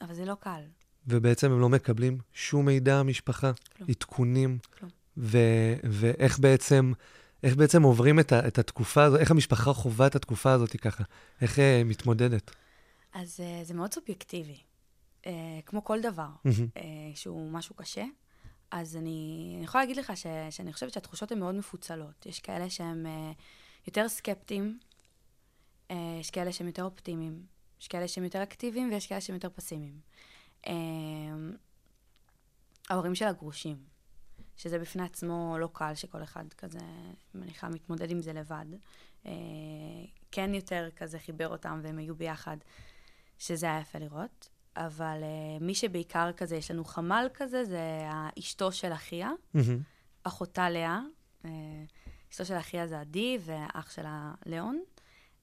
אבל 0.00 0.14
זה 0.14 0.24
לא 0.24 0.34
קל. 0.34 0.62
ובעצם 1.08 1.52
הם 1.52 1.60
לא 1.60 1.68
מקבלים 1.68 2.18
שום 2.32 2.66
מידע 2.66 2.96
המשפחה, 2.96 3.52
כלום. 3.76 3.88
עדכונים, 3.90 4.58
כלום. 4.78 4.90
ו- 5.16 5.74
ואיך 5.84 6.38
בעצם, 6.38 6.92
איך 7.42 7.56
בעצם 7.56 7.82
עוברים 7.82 8.20
את, 8.20 8.32
ה- 8.32 8.46
את 8.46 8.58
התקופה 8.58 9.04
הזאת, 9.04 9.20
איך 9.20 9.30
המשפחה 9.30 9.72
חווה 9.72 10.06
את 10.06 10.16
התקופה 10.16 10.52
הזאת 10.52 10.76
ככה, 10.76 11.04
איך 11.40 11.58
היא 11.58 11.82
uh, 11.82 11.84
מתמודדת. 11.84 12.50
אז 13.12 13.40
uh, 13.40 13.64
זה 13.64 13.74
מאוד 13.74 13.94
סובייקטיבי, 13.94 14.58
uh, 15.22 15.26
כמו 15.66 15.84
כל 15.84 16.00
דבר 16.00 16.28
שהוא 17.14 17.50
משהו 17.50 17.74
קשה. 17.74 18.04
אז 18.70 18.96
אני, 18.96 19.52
אני 19.56 19.64
יכולה 19.64 19.84
להגיד 19.84 19.96
לך 19.96 20.12
ש, 20.16 20.26
שאני 20.50 20.72
חושבת 20.72 20.92
שהתחושות 20.92 21.32
הן 21.32 21.38
מאוד 21.38 21.54
מפוצלות. 21.54 22.26
יש 22.26 22.40
כאלה 22.40 22.70
שהם 22.70 23.06
יותר 23.86 24.08
סקפטיים, 24.08 24.78
יש 25.90 26.30
כאלה 26.32 26.52
שהם 26.52 26.66
יותר 26.66 26.84
אופטימיים, 26.84 27.42
יש 27.80 27.88
כאלה 27.88 28.08
שהם 28.08 28.24
יותר 28.24 28.42
אקטיביים 28.42 28.90
ויש 28.92 29.06
כאלה 29.06 29.20
שהם 29.20 29.34
יותר 29.34 29.48
פסימיים. 29.54 30.00
אמ, 30.68 31.52
ההורים 32.90 33.14
של 33.14 33.24
הגרושים, 33.24 33.76
שזה 34.56 34.78
בפני 34.78 35.02
עצמו 35.02 35.56
לא 35.60 35.68
קל 35.72 35.94
שכל 35.94 36.22
אחד 36.22 36.52
כזה, 36.52 36.78
מניחה, 37.34 37.68
מתמודד 37.68 38.10
עם 38.10 38.22
זה 38.22 38.32
לבד. 38.32 38.66
אה, 39.26 39.32
כן 40.30 40.54
יותר 40.54 40.88
כזה 40.96 41.18
חיבר 41.18 41.48
אותם 41.48 41.80
והם 41.82 41.98
היו 41.98 42.14
ביחד, 42.14 42.56
שזה 43.38 43.66
היה 43.66 43.80
יפה 43.80 43.98
לראות. 43.98 44.48
אבל 44.76 45.22
uh, 45.22 45.64
מי 45.64 45.74
שבעיקר 45.74 46.32
כזה, 46.32 46.56
יש 46.56 46.70
לנו 46.70 46.84
חמ"ל 46.84 47.26
כזה, 47.34 47.64
זה 47.64 48.08
אשתו 48.38 48.72
של 48.72 48.92
אחיה. 48.92 49.30
אחותה 50.22 50.70
לאה. 50.70 51.00
Uh, 51.42 51.46
אשתו 52.32 52.44
של 52.44 52.54
אחיה 52.54 52.86
זה 52.86 53.00
עדי, 53.00 53.38
ואח 53.40 53.90
שלה 53.90 54.34
ליאון. 54.46 54.82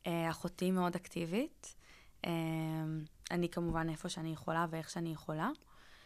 Uh, 0.04 0.08
אחותי 0.30 0.72
מאוד 0.72 0.96
אקטיבית. 0.96 1.76
אני 3.32 3.50
כמובן 3.50 3.90
איפה 3.90 4.10
שאני 4.10 4.34
יכולה 4.34 4.66
ואיך 4.70 4.90
שאני 4.90 5.12
יכולה. 5.12 5.50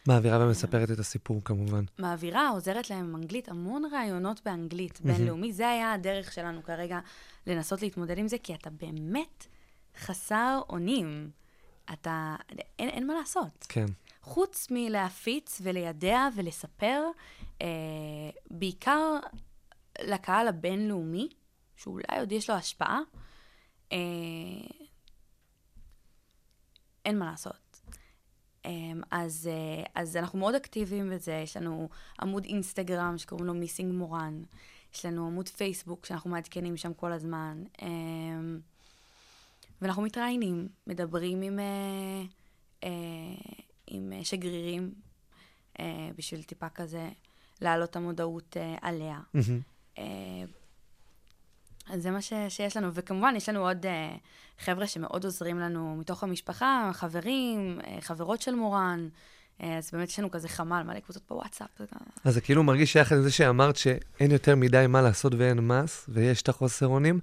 מעבירה 0.08 0.46
ומספרת 0.46 0.92
את 0.92 1.00
הסיפור 1.00 1.42
כמובן. 1.46 1.84
מעבירה, 2.00 2.50
עוזרת 2.50 2.90
להם 2.90 3.06
עם 3.06 3.16
אנגלית, 3.16 3.50
המון 3.50 3.84
רעיונות 3.92 4.42
באנגלית 4.46 5.02
בינלאומי. 5.02 5.54
זה 5.54 5.70
היה 5.70 5.94
הדרך 5.94 6.32
שלנו 6.34 6.64
כרגע 6.64 7.00
לנסות 7.48 7.82
להתמודד 7.82 8.18
עם 8.18 8.28
זה, 8.28 8.38
כי 8.44 8.54
אתה 8.54 8.70
באמת 8.70 9.46
חסר 9.98 10.62
אונים. 10.70 11.30
אתה, 11.94 12.36
אין, 12.80 12.90
אין 12.90 13.08
מה 13.08 13.14
לעשות. 13.14 13.66
כן. 13.70 13.86
חוץ 14.22 14.68
מלהפיץ 14.72 15.62
ולידע 15.64 16.28
ולספר, 16.36 17.04
אה, 17.62 17.68
בעיקר 18.52 19.18
לקהל 20.02 20.48
הבינלאומי, 20.48 21.30
שאולי 21.78 22.20
עוד 22.20 22.32
יש 22.32 22.50
לו 22.50 22.56
השפעה, 22.56 23.00
אה, 23.92 23.98
אין 27.10 27.20
מה 27.20 27.26
לעשות. 27.32 27.82
אה, 28.66 28.72
אז, 29.12 29.50
אה, 29.52 29.84
אז 29.96 30.18
אנחנו 30.18 30.40
מאוד 30.40 30.56
אקטיביים 30.56 31.10
בזה, 31.10 31.34
יש 31.44 31.58
לנו 31.58 31.90
עמוד 32.22 32.44
אינסטגרם 32.44 33.18
שקוראים 33.18 33.48
לו 33.48 33.54
מיסינג 33.54 33.94
מורן, 33.94 34.44
יש 34.94 35.06
לנו 35.06 35.28
עמוד 35.28 35.50
פייסבוק 35.50 36.06
שאנחנו 36.06 36.30
מעדכנים 36.30 36.78
שם 36.78 36.94
כל 36.94 37.12
הזמן. 37.12 37.64
אה, 37.82 37.88
ואנחנו 39.82 40.04
מתראיינים, 40.04 40.68
מדברים 40.88 41.42
עם, 41.42 41.60
אה, 41.60 42.24
אה, 42.84 42.90
עם 43.88 44.14
שגרירים, 44.24 44.94
בשביל 46.18 46.44
טיפה 46.44 46.70
כזה 46.70 47.10
להעלות 47.62 47.90
את 47.90 47.96
המודעות 47.96 48.58
עליה. 48.82 49.20
Mm-hmm. 49.20 50.00
אז 51.90 52.04
זה 52.04 52.12
מה 52.12 52.22
ש, 52.22 52.34
שיש 52.50 52.78
לנו, 52.78 52.94
וכמובן 52.94 53.34
יש 53.38 53.50
לנו 53.50 53.68
עוד 53.68 53.86
אה, 53.86 54.16
חבר'ה 54.60 54.88
שמאוד 54.88 55.26
עוזרים 55.26 55.60
לנו 55.60 55.96
מתוך 56.00 56.24
המשפחה, 56.24 56.92
חברים, 56.94 57.80
אה, 57.88 57.98
חברות 58.02 58.42
של 58.42 58.56
מורן. 58.56 59.10
אה, 59.64 59.78
אז 59.78 59.90
באמת 59.94 60.10
יש 60.10 60.20
לנו 60.20 60.32
כזה 60.32 60.48
חמ"ל, 60.48 60.84
מלא 60.88 61.00
קבוצות 61.00 61.24
בוואטסאפ. 61.30 61.68
אז 62.24 62.34
זה 62.34 62.42
כאילו 62.42 62.64
מרגיש 62.64 62.94
שיחד 62.94 63.16
עם 63.16 63.22
זה 63.22 63.32
שאמרת 63.32 63.76
שאין 63.76 64.32
יותר 64.32 64.56
מדי 64.56 64.86
מה 64.90 65.02
לעשות 65.02 65.34
ואין 65.38 65.68
מס, 65.68 66.06
ויש 66.10 66.42
את 66.42 66.50
החוסר 66.50 66.88
אונים, 66.88 67.20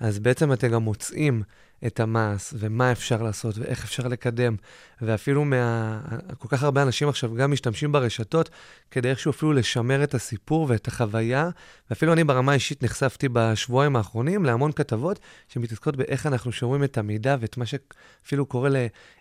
אז 0.00 0.18
בעצם 0.18 0.52
אתם 0.52 0.68
גם 0.68 0.82
מוצאים 0.82 1.42
את 1.86 2.00
המס, 2.00 2.54
ומה 2.58 2.92
אפשר 2.92 3.22
לעשות, 3.22 3.58
ואיך 3.58 3.84
אפשר 3.84 4.08
לקדם. 4.08 4.56
ואפילו 5.02 5.44
מה... 5.44 6.00
כל 6.38 6.48
כך 6.48 6.62
הרבה 6.62 6.82
אנשים 6.82 7.08
עכשיו 7.08 7.34
גם 7.34 7.52
משתמשים 7.52 7.92
ברשתות, 7.92 8.50
כדי 8.90 9.10
איכשהו 9.10 9.30
אפילו 9.30 9.52
לשמר 9.52 10.04
את 10.04 10.14
הסיפור 10.14 10.66
ואת 10.68 10.88
החוויה. 10.88 11.50
ואפילו 11.90 12.12
אני 12.12 12.24
ברמה 12.24 12.52
האישית 12.52 12.82
נחשפתי 12.82 13.28
בשבועיים 13.32 13.96
האחרונים 13.96 14.44
להמון 14.44 14.72
כתבות 14.72 15.18
שמתעסקות 15.48 15.96
באיך 15.96 16.26
אנחנו 16.26 16.52
שומרים 16.52 16.84
את 16.84 16.98
המידע, 16.98 17.36
ואת 17.40 17.56
מה 17.56 17.64
שאפילו 17.66 18.46
קורה 18.46 18.70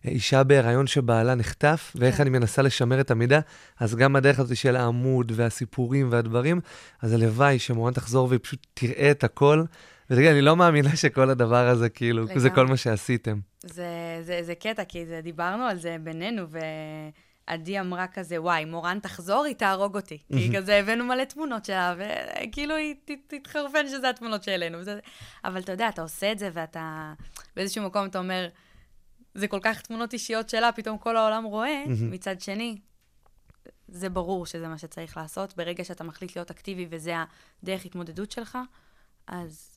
לאישה 0.05 0.43
בהיריון 0.43 0.87
שבעלה 0.87 1.35
נחטף, 1.35 1.91
ואיך 1.95 2.15
כן. 2.15 2.21
אני 2.21 2.29
מנסה 2.29 2.61
לשמר 2.61 3.01
את 3.01 3.11
המידע. 3.11 3.39
אז 3.79 3.95
גם 3.95 4.15
הדרך 4.15 4.39
הזאת 4.39 4.57
של 4.57 4.75
העמוד 4.75 5.31
והסיפורים 5.35 6.07
והדברים, 6.11 6.61
אז 7.01 7.13
הלוואי 7.13 7.59
שמורן 7.59 7.93
תחזור 7.93 8.27
והיא 8.27 8.39
פשוט 8.43 8.67
תראה 8.73 9.11
את 9.11 9.23
הכל. 9.23 9.63
ותגיד, 10.09 10.31
אני 10.31 10.41
לא 10.41 10.55
מאמינה 10.55 10.95
שכל 10.95 11.29
הדבר 11.29 11.67
הזה, 11.67 11.89
כאילו, 11.89 12.23
לגמרי. 12.23 12.39
זה 12.39 12.49
כל 12.49 12.67
מה 12.67 12.77
שעשיתם. 12.77 13.39
זה, 13.63 14.19
זה, 14.21 14.39
זה 14.43 14.55
קטע, 14.55 14.83
כי 14.83 15.05
זה, 15.05 15.21
דיברנו 15.23 15.63
על 15.63 15.77
זה 15.77 15.97
בינינו, 16.03 16.45
ועדי 17.47 17.79
אמרה 17.79 18.07
כזה, 18.07 18.41
וואי, 18.41 18.65
מורן 18.65 18.99
תחזור, 18.99 19.43
היא 19.43 19.55
תהרוג 19.55 19.95
אותי. 19.95 20.17
כי 20.31 20.55
כזה 20.55 20.75
הבאנו 20.75 21.05
מלא 21.05 21.23
תמונות 21.23 21.65
שלה, 21.65 21.95
וכאילו 21.97 22.75
היא 22.75 22.95
תתחרפן 23.27 23.87
שזה 23.87 24.09
התמונות 24.09 24.43
שהעלינו. 24.43 24.77
אבל 25.45 25.61
אתה 25.61 25.71
יודע, 25.71 25.89
אתה 25.89 26.01
עושה 26.01 26.31
את 26.31 26.39
זה, 26.39 26.49
ואתה 26.53 27.13
באיזשהו 27.55 27.85
מקום 27.85 28.05
אתה 28.05 28.19
אומר, 28.19 28.47
זה 29.35 29.47
כל 29.47 29.59
כך 29.61 29.81
תמונות 29.81 30.13
אישיות 30.13 30.49
שלה, 30.49 30.71
פתאום 30.71 30.97
כל 30.97 31.17
העולם 31.17 31.43
רואה. 31.43 31.83
מצד 31.87 32.41
שני, 32.41 32.77
זה 33.87 34.09
ברור 34.09 34.45
שזה 34.45 34.67
מה 34.67 34.77
שצריך 34.77 35.17
לעשות. 35.17 35.57
ברגע 35.57 35.83
שאתה 35.83 36.03
מחליט 36.03 36.35
להיות 36.35 36.51
אקטיבי 36.51 36.87
וזה 36.89 37.13
הדרך 37.63 37.85
התמודדות 37.85 38.31
שלך, 38.31 38.57
אז 39.27 39.74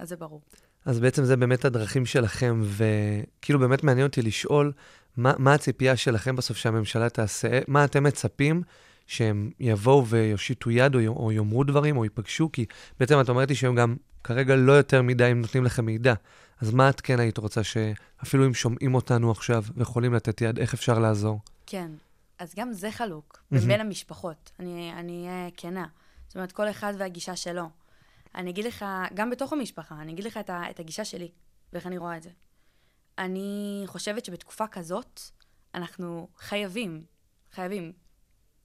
אז 0.00 0.08
זה 0.08 0.16
ברור. 0.16 0.40
אז 0.84 1.00
בעצם 1.00 1.24
זה 1.24 1.36
באמת 1.36 1.64
הדרכים 1.64 2.06
שלכם, 2.06 2.62
וכאילו 2.64 3.58
באמת 3.58 3.84
מעניין 3.84 4.06
אותי 4.06 4.22
לשאול, 4.22 4.72
מה, 5.16 5.32
מה 5.38 5.54
הציפייה 5.54 5.96
שלכם 5.96 6.36
בסוף 6.36 6.56
שהממשלה 6.56 7.08
תעשה? 7.08 7.60
מה 7.68 7.84
אתם 7.84 8.04
מצפים 8.04 8.62
שהם 9.06 9.50
יבואו 9.60 10.06
ויושיטו 10.06 10.70
יד, 10.70 10.94
או, 10.94 11.00
או 11.00 11.32
יאמרו 11.32 11.64
דברים, 11.64 11.96
או 11.96 12.04
ייפגשו? 12.04 12.52
כי 12.52 12.64
בעצם 13.00 13.20
את 13.20 13.28
אומרת 13.28 13.48
לי 13.48 13.54
שהם 13.54 13.74
גם 13.74 13.96
כרגע 14.24 14.56
לא 14.56 14.72
יותר 14.72 15.02
מדי 15.02 15.24
הם 15.24 15.40
נותנים 15.40 15.64
לכם 15.64 15.84
מידע. 15.84 16.14
אז 16.60 16.70
מה 16.72 16.90
את 16.90 17.00
כן 17.00 17.20
היית 17.20 17.38
רוצה 17.38 17.62
שאפילו 17.64 18.46
אם 18.46 18.54
שומעים 18.54 18.94
אותנו 18.94 19.30
עכשיו 19.30 19.64
ויכולים 19.76 20.14
לתת 20.14 20.40
יד, 20.40 20.58
איך 20.58 20.74
אפשר 20.74 20.98
לעזור? 20.98 21.40
כן, 21.66 21.90
אז 22.38 22.54
גם 22.56 22.72
זה 22.72 22.90
חלוק, 22.90 23.42
בין 23.50 23.80
המשפחות. 23.80 24.50
אני 24.58 25.26
אהיה 25.28 25.48
כנה. 25.56 25.86
זאת 26.26 26.36
אומרת, 26.36 26.52
כל 26.52 26.70
אחד 26.70 26.94
והגישה 26.98 27.36
שלו. 27.36 27.79
אני 28.34 28.50
אגיד 28.50 28.64
לך, 28.64 28.84
גם 29.14 29.30
בתוך 29.30 29.52
המשפחה, 29.52 29.94
אני 30.00 30.12
אגיד 30.12 30.24
לך 30.24 30.36
את, 30.36 30.50
ה, 30.50 30.70
את 30.70 30.80
הגישה 30.80 31.04
שלי, 31.04 31.30
ואיך 31.72 31.86
אני 31.86 31.98
רואה 31.98 32.16
את 32.16 32.22
זה. 32.22 32.30
אני 33.18 33.82
חושבת 33.86 34.24
שבתקופה 34.24 34.66
כזאת, 34.66 35.20
אנחנו 35.74 36.28
חייבים, 36.36 37.04
חייבים 37.52 37.92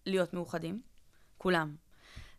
להיות 0.06 0.34
מאוחדים, 0.34 0.82
כולם, 1.38 1.76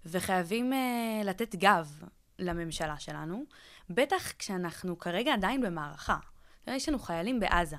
וחייבים 0.04 0.73
uh, 0.73 1.25
לתת 1.25 1.54
גב 1.54 2.02
לממשלה 2.38 2.99
שלנו, 2.99 3.45
בטח 3.90 4.33
כשאנחנו 4.33 4.99
כרגע 4.99 5.35
עדיין 5.35 5.61
במערכה. 5.61 6.18
יש 6.66 6.88
לנו 6.88 6.99
חיילים 6.99 7.40
בעזה. 7.40 7.76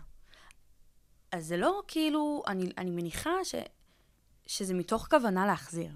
אז 1.32 1.46
זה 1.46 1.58
לא 1.58 1.82
כאילו, 1.88 2.44
אני, 2.48 2.70
אני 2.78 2.90
מניחה 2.92 3.32
ש, 3.44 3.56
שזה 4.48 4.74
מתוך 4.74 5.08
כוונה 5.10 5.46
להחזיר. 5.46 5.92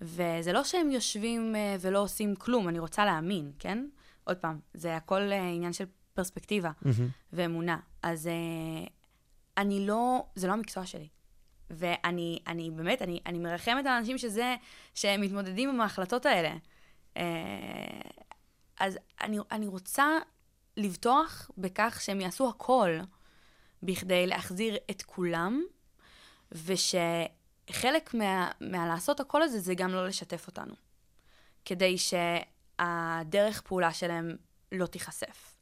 וזה 0.00 0.52
לא 0.52 0.64
שהם 0.64 0.90
יושבים 0.90 1.54
uh, 1.54 1.78
ולא 1.80 1.98
עושים 1.98 2.36
כלום, 2.36 2.68
אני 2.68 2.78
רוצה 2.78 3.04
להאמין, 3.04 3.52
כן? 3.58 3.86
עוד 4.24 4.36
פעם, 4.36 4.58
זה 4.74 4.96
הכל 4.96 5.20
uh, 5.30 5.34
עניין 5.34 5.72
של 5.72 5.84
פרספקטיבה 6.14 6.70
mm-hmm. 6.70 7.02
ואמונה. 7.32 7.78
אז 8.02 8.26
uh, 8.26 8.90
אני 9.56 9.86
לא, 9.86 10.26
זה 10.34 10.46
לא 10.46 10.52
המקצוע 10.52 10.86
שלי. 10.86 11.08
ואני 11.70 12.38
אני, 12.46 12.70
באמת, 12.70 13.02
אני, 13.02 13.20
אני 13.26 13.38
מרחמת 13.38 13.86
על 13.86 13.92
אנשים 13.92 14.18
שזה, 14.18 14.56
שהם 14.94 15.20
מתמודדים 15.20 15.68
עם 15.68 15.80
ההחלטות 15.80 16.26
האלה. 16.26 16.54
אז 18.80 18.98
אני, 19.20 19.38
אני 19.50 19.66
רוצה 19.66 20.18
לבטוח 20.76 21.50
בכך 21.58 22.00
שהם 22.02 22.20
יעשו 22.20 22.48
הכל 22.48 22.90
בכדי 23.82 24.26
להחזיר 24.26 24.76
את 24.90 25.02
כולם, 25.02 25.62
וש... 26.52 26.94
חלק 27.72 28.14
מה, 28.14 28.50
מהלעשות 28.60 29.20
הכל 29.20 29.42
הזה 29.42 29.60
זה 29.60 29.74
גם 29.74 29.90
לא 29.90 30.06
לשתף 30.06 30.46
אותנו, 30.46 30.74
כדי 31.64 31.96
שהדרך 31.98 33.60
פעולה 33.60 33.92
שלהם 33.92 34.36
לא 34.72 34.86
תיחשף. 34.86 35.56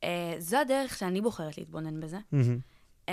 Uh, 0.00 0.04
זו 0.38 0.58
הדרך 0.58 0.98
שאני 0.98 1.20
בוחרת 1.20 1.58
להתבונן 1.58 2.00
בזה, 2.00 2.18
mm-hmm. 2.18 3.10
uh, 3.10 3.12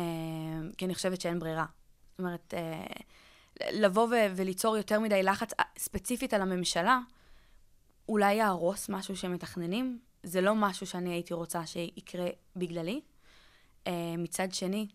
כי 0.78 0.86
אני 0.86 0.96
חושבת 0.96 1.22
שאין 1.22 1.40
ברירה. 1.40 1.66
זאת 2.12 2.20
אומרת, 2.20 2.54
uh, 2.54 3.66
לבוא 3.72 4.08
ו- 4.08 4.36
וליצור 4.36 4.78
יותר 4.78 5.00
מדי 5.00 5.24
לחץ 5.24 5.52
ספציפית 5.78 6.34
על 6.34 6.42
הממשלה, 6.42 7.00
אולי 8.10 8.34
יהרוס 8.34 8.90
משהו 8.90 9.18
שהם 9.18 9.34
מתכננים, 9.34 10.00
זה 10.24 10.42
לא 10.42 10.56
משהו 10.56 10.88
שאני 10.88 11.14
הייתי 11.14 11.34
רוצה 11.34 11.66
שיקרה 11.66 12.28
בגללי. 12.56 13.02
Uh, 13.86 13.90
מצד 14.18 14.54
שני, 14.54 14.88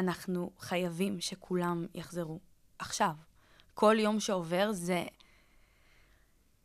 אנחנו 0.00 0.50
חייבים 0.58 1.20
שכולם 1.20 1.86
יחזרו 1.94 2.40
עכשיו. 2.78 3.12
כל 3.74 3.96
יום 3.98 4.20
שעובר 4.20 4.72
זה, 4.72 5.04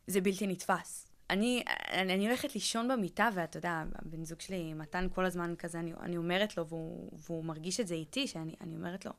זה 0.06 0.20
בלתי 0.20 0.46
נתפס. 0.46 1.06
אני, 1.30 1.62
אני, 1.92 2.14
אני 2.14 2.26
הולכת 2.26 2.54
לישון 2.54 2.88
במיטה, 2.88 3.28
ואתה 3.34 3.58
יודע, 3.58 3.82
הבן 3.94 4.24
זוג 4.24 4.40
שלי, 4.40 4.74
מתן 4.74 5.06
כל 5.14 5.24
הזמן 5.24 5.54
כזה, 5.58 5.78
אני, 5.78 5.92
אני 6.00 6.16
אומרת 6.16 6.56
לו, 6.56 6.66
והוא, 6.68 7.10
והוא 7.26 7.44
מרגיש 7.44 7.80
את 7.80 7.86
זה 7.86 7.94
איתי, 7.94 8.26
שאני 8.26 8.76
אומרת 8.76 9.04
לו, 9.04 9.12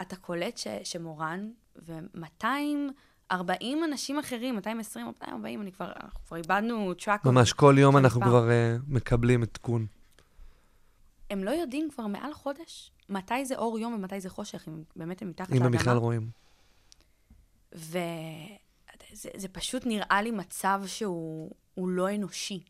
אתה 0.00 0.16
קולט 0.16 0.58
ש, 0.58 0.66
שמורן 0.84 1.50
ו-240 1.76 3.34
אנשים 3.84 4.18
אחרים, 4.18 4.54
220 4.54 5.06
או 5.06 5.12
240, 5.12 5.62
אני 5.62 5.72
כבר, 5.72 5.92
אנחנו 6.02 6.20
כבר 6.26 6.36
איבדנו 6.36 6.94
טראק. 6.94 7.24
ממש 7.24 7.52
כל 7.52 7.74
יום 7.78 7.96
אנחנו 7.96 8.20
כבר 8.20 8.48
uh, 8.48 8.82
מקבלים 8.88 9.42
עדכון. 9.42 9.86
הם 11.30 11.44
לא 11.44 11.50
יודעים 11.50 11.90
כבר 11.90 12.06
מעל 12.06 12.34
חודש 12.34 12.92
מתי 13.08 13.44
זה 13.44 13.56
אור 13.56 13.78
יום 13.78 13.94
ומתי 13.94 14.20
זה 14.20 14.30
חושך, 14.30 14.68
אם 14.68 14.82
באמת 14.96 15.22
הם 15.22 15.30
מתחת 15.30 15.50
לאדמה. 15.50 15.66
אם 15.66 15.72
הם 15.72 15.78
בכלל 15.78 15.96
רואים. 15.96 16.30
וזה 17.72 19.48
פשוט 19.52 19.86
נראה 19.86 20.22
לי 20.22 20.30
מצב 20.30 20.82
שהוא 20.86 21.88
לא 21.88 22.14
אנושי. 22.14 22.62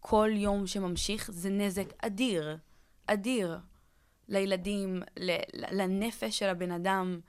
כל 0.00 0.30
יום 0.32 0.66
שממשיך 0.66 1.30
זה 1.30 1.50
נזק 1.50 1.86
אדיר, 1.98 2.56
אדיר, 3.06 3.58
לילדים, 4.28 5.02
לנפש 5.72 6.38
של 6.38 6.46
הבן 6.46 6.70
אדם. 6.70 7.20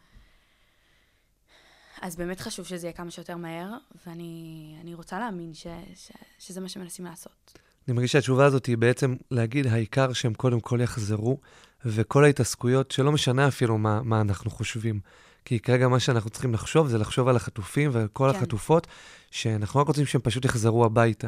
אז 2.02 2.16
באמת 2.16 2.40
חשוב 2.40 2.66
שזה 2.66 2.88
יהיה 2.88 2.94
כמה 2.94 3.12
שיותר 3.12 3.38
מהר, 3.38 3.78
ואני 4.06 4.94
רוצה 4.94 5.20
להאמין 5.20 5.54
ש, 5.54 5.68
ש, 5.96 6.12
שזה 6.40 6.62
מה 6.62 6.70
שמנסים 6.70 7.06
לעשות. 7.06 7.60
אני 7.88 7.96
מרגיש 7.96 8.12
שהתשובה 8.12 8.46
הזאת 8.46 8.66
היא 8.66 8.78
בעצם 8.78 9.16
להגיד, 9.32 9.68
העיקר 9.68 10.14
שהם 10.14 10.34
קודם 10.34 10.60
כל 10.60 10.80
יחזרו, 10.84 11.38
וכל 11.86 12.24
ההתעסקויות, 12.24 12.92
שלא 12.92 13.12
משנה 13.12 13.48
אפילו 13.48 13.78
מה, 13.78 14.02
מה 14.04 14.22
אנחנו 14.22 14.52
חושבים. 14.52 15.00
כי 15.46 15.60
כרגע 15.60 15.88
מה 15.88 16.00
שאנחנו 16.00 16.30
צריכים 16.30 16.54
לחשוב 16.54 16.88
זה 16.88 16.98
לחשוב 16.98 17.28
על 17.28 17.36
החטופים 17.36 17.90
ועל 17.94 18.08
כל 18.14 18.30
כן. 18.32 18.38
החטופות, 18.38 18.88
שאנחנו 19.32 19.80
רק 19.80 19.88
רוצים 19.88 20.06
שהם 20.06 20.22
פשוט 20.22 20.46
יחזרו 20.46 20.86
הביתה. 20.86 21.28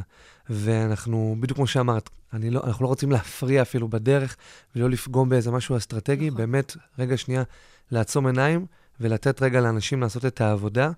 ואנחנו, 0.49 1.35
בדיוק 1.39 1.57
כמו 1.57 1.67
שאמרת, 1.67 2.09
לא, 2.33 2.61
אנחנו 2.63 2.83
לא 2.83 2.89
רוצים 2.89 3.11
להפריע 3.11 3.61
אפילו 3.61 3.87
בדרך, 3.87 4.35
ולא 4.75 4.89
לפגום 4.89 5.29
באיזה 5.29 5.51
משהו 5.51 5.77
אסטרטגי, 5.77 6.27
נכון. 6.27 6.37
באמת, 6.37 6.77
רגע 6.99 7.17
שנייה, 7.17 7.43
לעצום 7.91 8.27
עיניים 8.27 8.65
ולתת 8.99 9.41
רגע 9.41 9.61
לאנשים 9.61 10.01
לעשות 10.01 10.25
את 10.25 10.41
העבודה. 10.41 10.91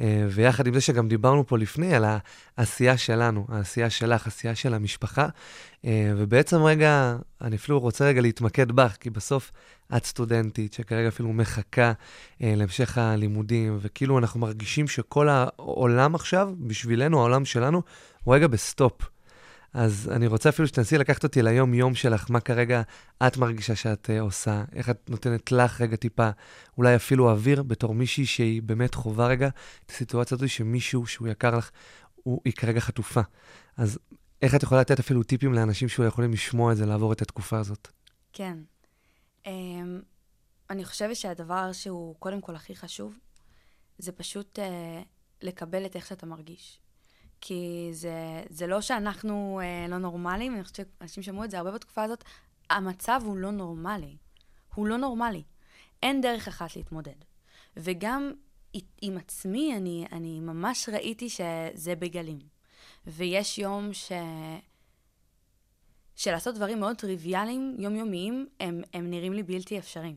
אה, 0.00 0.26
ויחד 0.30 0.66
עם 0.66 0.74
זה 0.74 0.80
שגם 0.80 1.08
דיברנו 1.08 1.46
פה 1.46 1.58
לפני 1.58 1.94
על 1.94 2.04
העשייה 2.56 2.96
שלנו, 2.96 3.46
העשייה 3.48 3.90
שלך, 3.90 4.26
העשייה 4.26 4.54
של 4.54 4.74
המשפחה. 4.74 5.28
אה, 5.84 6.12
ובעצם 6.16 6.62
רגע, 6.62 7.16
אני 7.40 7.56
אפילו 7.56 7.80
רוצה 7.80 8.04
רגע 8.04 8.20
להתמקד 8.20 8.72
בך, 8.72 8.96
כי 9.00 9.10
בסוף 9.10 9.52
את 9.96 10.04
סטודנטית 10.04 10.72
שכרגע 10.72 11.08
אפילו 11.08 11.32
מחכה 11.32 11.92
אה, 12.42 12.54
להמשך 12.56 12.98
הלימודים, 12.98 13.78
וכאילו 13.80 14.18
אנחנו 14.18 14.40
מרגישים 14.40 14.88
שכל 14.88 15.28
העולם 15.28 16.14
עכשיו, 16.14 16.48
בשבילנו, 16.60 17.18
העולם 17.18 17.44
שלנו, 17.44 17.82
הוא 18.24 18.34
רגע 18.34 18.46
בסטופ. 18.46 18.92
אז 19.72 20.10
אני 20.14 20.26
רוצה 20.26 20.48
אפילו 20.48 20.68
שתנסי 20.68 20.98
לקחת 20.98 21.24
אותי 21.24 21.42
ליום-יום 21.42 21.94
שלך, 21.94 22.30
מה 22.30 22.40
כרגע 22.40 22.82
את 23.26 23.36
מרגישה 23.36 23.76
שאת 23.76 24.10
uh, 24.10 24.20
עושה, 24.20 24.64
איך 24.72 24.90
את 24.90 25.10
נותנת 25.10 25.52
לך 25.52 25.80
רגע 25.80 25.96
טיפה, 25.96 26.30
אולי 26.78 26.96
אפילו 26.96 27.30
אוויר, 27.30 27.62
בתור 27.62 27.94
מישהי 27.94 28.26
שהיא 28.26 28.62
באמת 28.62 28.94
חווה 28.94 29.26
רגע 29.26 29.48
את 29.86 29.90
הסיטואציה 29.90 30.34
הזאת 30.34 30.48
שמישהו 30.48 31.06
שהוא 31.06 31.28
יקר 31.28 31.56
לך, 31.56 31.70
הוא, 32.14 32.40
היא 32.44 32.52
כרגע 32.52 32.80
חטופה. 32.80 33.20
אז 33.76 33.98
איך 34.42 34.54
את 34.54 34.62
יכולה 34.62 34.80
לתת 34.80 34.98
אפילו 34.98 35.22
טיפים 35.22 35.54
לאנשים 35.54 35.88
שאולי 35.88 36.08
יכולים 36.08 36.32
לשמוע 36.32 36.72
את 36.72 36.76
זה, 36.76 36.86
לעבור 36.86 37.12
את 37.12 37.22
התקופה 37.22 37.58
הזאת? 37.58 37.88
כן. 38.32 38.58
אממ, 39.44 39.48
אני 40.70 40.84
חושבת 40.84 41.16
שהדבר 41.16 41.72
שהוא 41.72 42.14
קודם 42.18 42.40
כל 42.40 42.56
הכי 42.56 42.76
חשוב, 42.76 43.18
זה 43.98 44.12
פשוט 44.12 44.58
uh, 44.58 44.62
לקבל 45.42 45.86
את 45.86 45.96
איך 45.96 46.06
שאתה 46.06 46.26
מרגיש. 46.26 46.80
כי 47.40 47.88
זה, 47.92 48.42
זה 48.50 48.66
לא 48.66 48.80
שאנחנו 48.80 49.60
אה, 49.62 49.88
לא 49.88 49.98
נורמליים, 49.98 50.54
אני 50.54 50.62
חושבת 50.62 50.86
שאנשים 51.00 51.22
שמעו 51.22 51.44
את 51.44 51.50
זה 51.50 51.58
הרבה 51.58 51.70
בתקופה 51.70 52.02
הזאת, 52.02 52.24
המצב 52.70 53.20
הוא 53.24 53.36
לא 53.36 53.50
נורמלי. 53.50 54.16
הוא 54.74 54.86
לא 54.86 54.96
נורמלי. 54.96 55.42
אין 56.02 56.20
דרך 56.20 56.48
אחת 56.48 56.76
להתמודד. 56.76 57.24
וגם 57.76 58.32
עם 59.02 59.16
עצמי, 59.16 59.76
אני, 59.76 60.06
אני 60.12 60.40
ממש 60.40 60.88
ראיתי 60.88 61.28
שזה 61.28 61.94
בגלים. 61.98 62.38
ויש 63.06 63.58
יום 63.58 63.92
ש... 63.92 64.12
שלעשות 66.16 66.54
דברים 66.54 66.80
מאוד 66.80 66.96
טריוויאליים, 66.96 67.76
יומיומיים, 67.78 68.48
הם, 68.60 68.82
הם 68.94 69.10
נראים 69.10 69.32
לי 69.32 69.42
בלתי 69.42 69.78
אפשריים. 69.78 70.16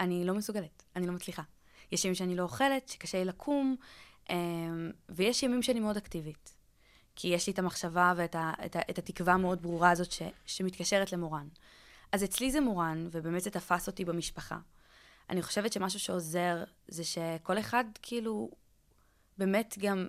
אני 0.00 0.24
לא 0.24 0.34
מסוגלת, 0.34 0.82
אני 0.96 1.06
לא 1.06 1.12
מצליחה. 1.12 1.42
יש 1.92 2.04
ימים 2.04 2.14
שאני 2.14 2.36
לא 2.36 2.42
אוכלת, 2.42 2.88
שקשה 2.88 3.18
לי 3.18 3.24
לקום, 3.24 3.76
אמ, 4.30 4.90
ויש 5.08 5.42
ימים 5.42 5.62
שאני 5.62 5.80
מאוד 5.80 5.96
אקטיבית. 5.96 6.55
כי 7.16 7.28
יש 7.28 7.46
לי 7.46 7.52
את 7.52 7.58
המחשבה 7.58 8.12
ואת 8.16 8.34
ה, 8.34 8.52
את 8.66 8.76
ה, 8.76 8.80
את 8.90 8.98
התקווה 8.98 9.32
המאוד 9.34 9.62
ברורה 9.62 9.90
הזאת 9.90 10.12
ש, 10.12 10.22
שמתקשרת 10.46 11.12
למורן. 11.12 11.48
אז 12.12 12.24
אצלי 12.24 12.50
זה 12.50 12.60
מורן, 12.60 13.08
ובאמת 13.10 13.42
זה 13.42 13.50
תפס 13.50 13.86
אותי 13.86 14.04
במשפחה. 14.04 14.58
אני 15.30 15.42
חושבת 15.42 15.72
שמשהו 15.72 16.00
שעוזר 16.00 16.64
זה 16.88 17.04
שכל 17.04 17.58
אחד 17.58 17.84
כאילו 18.02 18.50
באמת 19.38 19.74
גם 19.78 20.08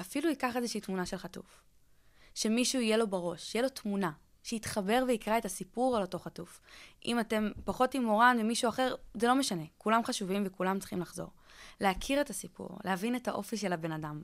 אפילו 0.00 0.28
ייקח 0.28 0.56
איזושהי 0.56 0.80
תמונה 0.80 1.06
של 1.06 1.16
חטוף. 1.16 1.62
שמישהו 2.34 2.80
יהיה 2.80 2.96
לו 2.96 3.06
בראש, 3.06 3.54
יהיה 3.54 3.62
לו 3.62 3.68
תמונה, 3.68 4.12
שיתחבר 4.42 5.04
ויקרא 5.08 5.38
את 5.38 5.44
הסיפור 5.44 5.96
על 5.96 6.02
אותו 6.02 6.18
חטוף. 6.18 6.60
אם 7.06 7.20
אתם 7.20 7.50
פחות 7.64 7.94
עם 7.94 8.04
מורן 8.04 8.36
ומישהו 8.40 8.68
אחר, 8.68 8.94
זה 9.14 9.26
לא 9.26 9.34
משנה. 9.34 9.62
כולם 9.78 10.04
חשובים 10.04 10.42
וכולם 10.46 10.78
צריכים 10.78 11.00
לחזור. 11.00 11.30
להכיר 11.80 12.20
את 12.20 12.30
הסיפור, 12.30 12.78
להבין 12.84 13.16
את 13.16 13.28
האופי 13.28 13.56
של 13.56 13.72
הבן 13.72 13.92
אדם. 13.92 14.22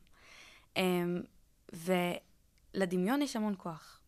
ולדמיון 1.72 3.22
יש 3.22 3.37
המון 3.37 3.54
כוח. 3.59 4.00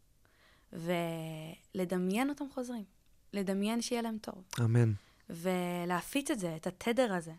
ולדמיין 0.72 2.28
אותם 2.28 2.44
חוזרים. 2.54 2.84
לדמיין 3.32 3.82
שיהיה 3.82 4.02
להם 4.02 4.18
טוב. 4.18 4.44
אמן. 4.60 4.92
ולהפיץ 5.30 6.30
את 6.30 6.38
זה, 6.38 6.56
את 6.56 6.66
התדר 6.66 7.14
הזה, 7.14 7.32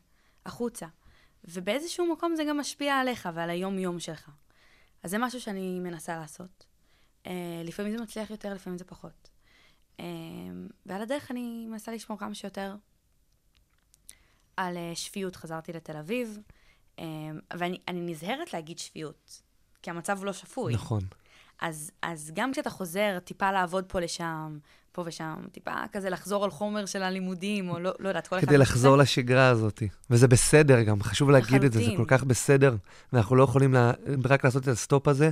החוצה. 0.45 0.87
ובאיזשהו 1.43 2.13
מקום 2.13 2.35
זה 2.35 2.43
גם 2.43 2.57
משפיע 2.57 2.95
עליך 2.95 3.29
ועל 3.33 3.49
היום-יום 3.49 3.99
שלך. 3.99 4.29
אז 5.03 5.11
זה 5.11 5.17
משהו 5.17 5.41
שאני 5.41 5.79
מנסה 5.79 6.15
לעשות. 6.15 6.65
Uh, 7.23 7.27
לפעמים 7.63 7.97
זה 7.97 8.03
מצליח 8.03 8.29
יותר, 8.29 8.53
לפעמים 8.53 8.77
זה 8.77 8.85
פחות. 8.85 9.29
Uh, 9.97 10.03
ועל 10.85 11.01
הדרך 11.01 11.31
אני 11.31 11.67
מנסה 11.67 11.91
לשמור 11.91 12.19
כמה 12.19 12.35
שיותר 12.35 12.75
על 14.57 14.77
uh, 14.77 14.95
שפיות. 14.95 15.35
חזרתי 15.35 15.73
לתל 15.73 15.97
אביב, 15.97 16.39
uh, 16.97 17.01
ואני 17.53 17.79
נזהרת 17.87 18.53
להגיד 18.53 18.79
שפיות. 18.79 19.41
כי 19.83 19.89
המצב 19.89 20.23
לא 20.23 20.33
שפוי. 20.33 20.73
נכון. 20.73 21.01
אז, 21.61 21.91
אז 22.01 22.31
גם 22.35 22.51
כשאתה 22.51 22.69
חוזר 22.69 23.19
טיפה 23.23 23.51
לעבוד 23.51 23.85
פה 23.87 23.99
לשם, 23.99 24.57
פה 24.91 25.03
ושם, 25.05 25.35
טיפה 25.51 25.71
כזה 25.91 26.09
לחזור 26.09 26.43
על 26.43 26.51
חומר 26.51 26.85
של 26.85 27.03
הלימודים, 27.03 27.69
או 27.69 27.79
לא, 27.79 27.91
לא 27.99 28.07
יודעת, 28.07 28.27
כל 28.27 28.37
אחד... 28.37 28.47
כדי 28.47 28.57
לחזור 28.57 28.95
שזה... 28.95 29.03
לשגרה 29.03 29.47
הזאת. 29.47 29.83
וזה 30.09 30.27
בסדר 30.27 30.81
גם, 30.81 31.01
חשוב 31.01 31.29
להגיד 31.29 31.47
לחלוטין. 31.47 31.67
את 31.67 31.73
זה, 31.73 31.83
זה 31.83 31.97
כל 31.97 32.05
כך 32.07 32.23
בסדר, 32.23 32.75
ואנחנו 33.13 33.35
לא 33.35 33.43
יכולים 33.43 33.73
לה, 33.73 33.91
רק 34.25 34.45
לעשות 34.45 34.63
את 34.63 34.67
הסטופ 34.67 35.07
הזה, 35.07 35.29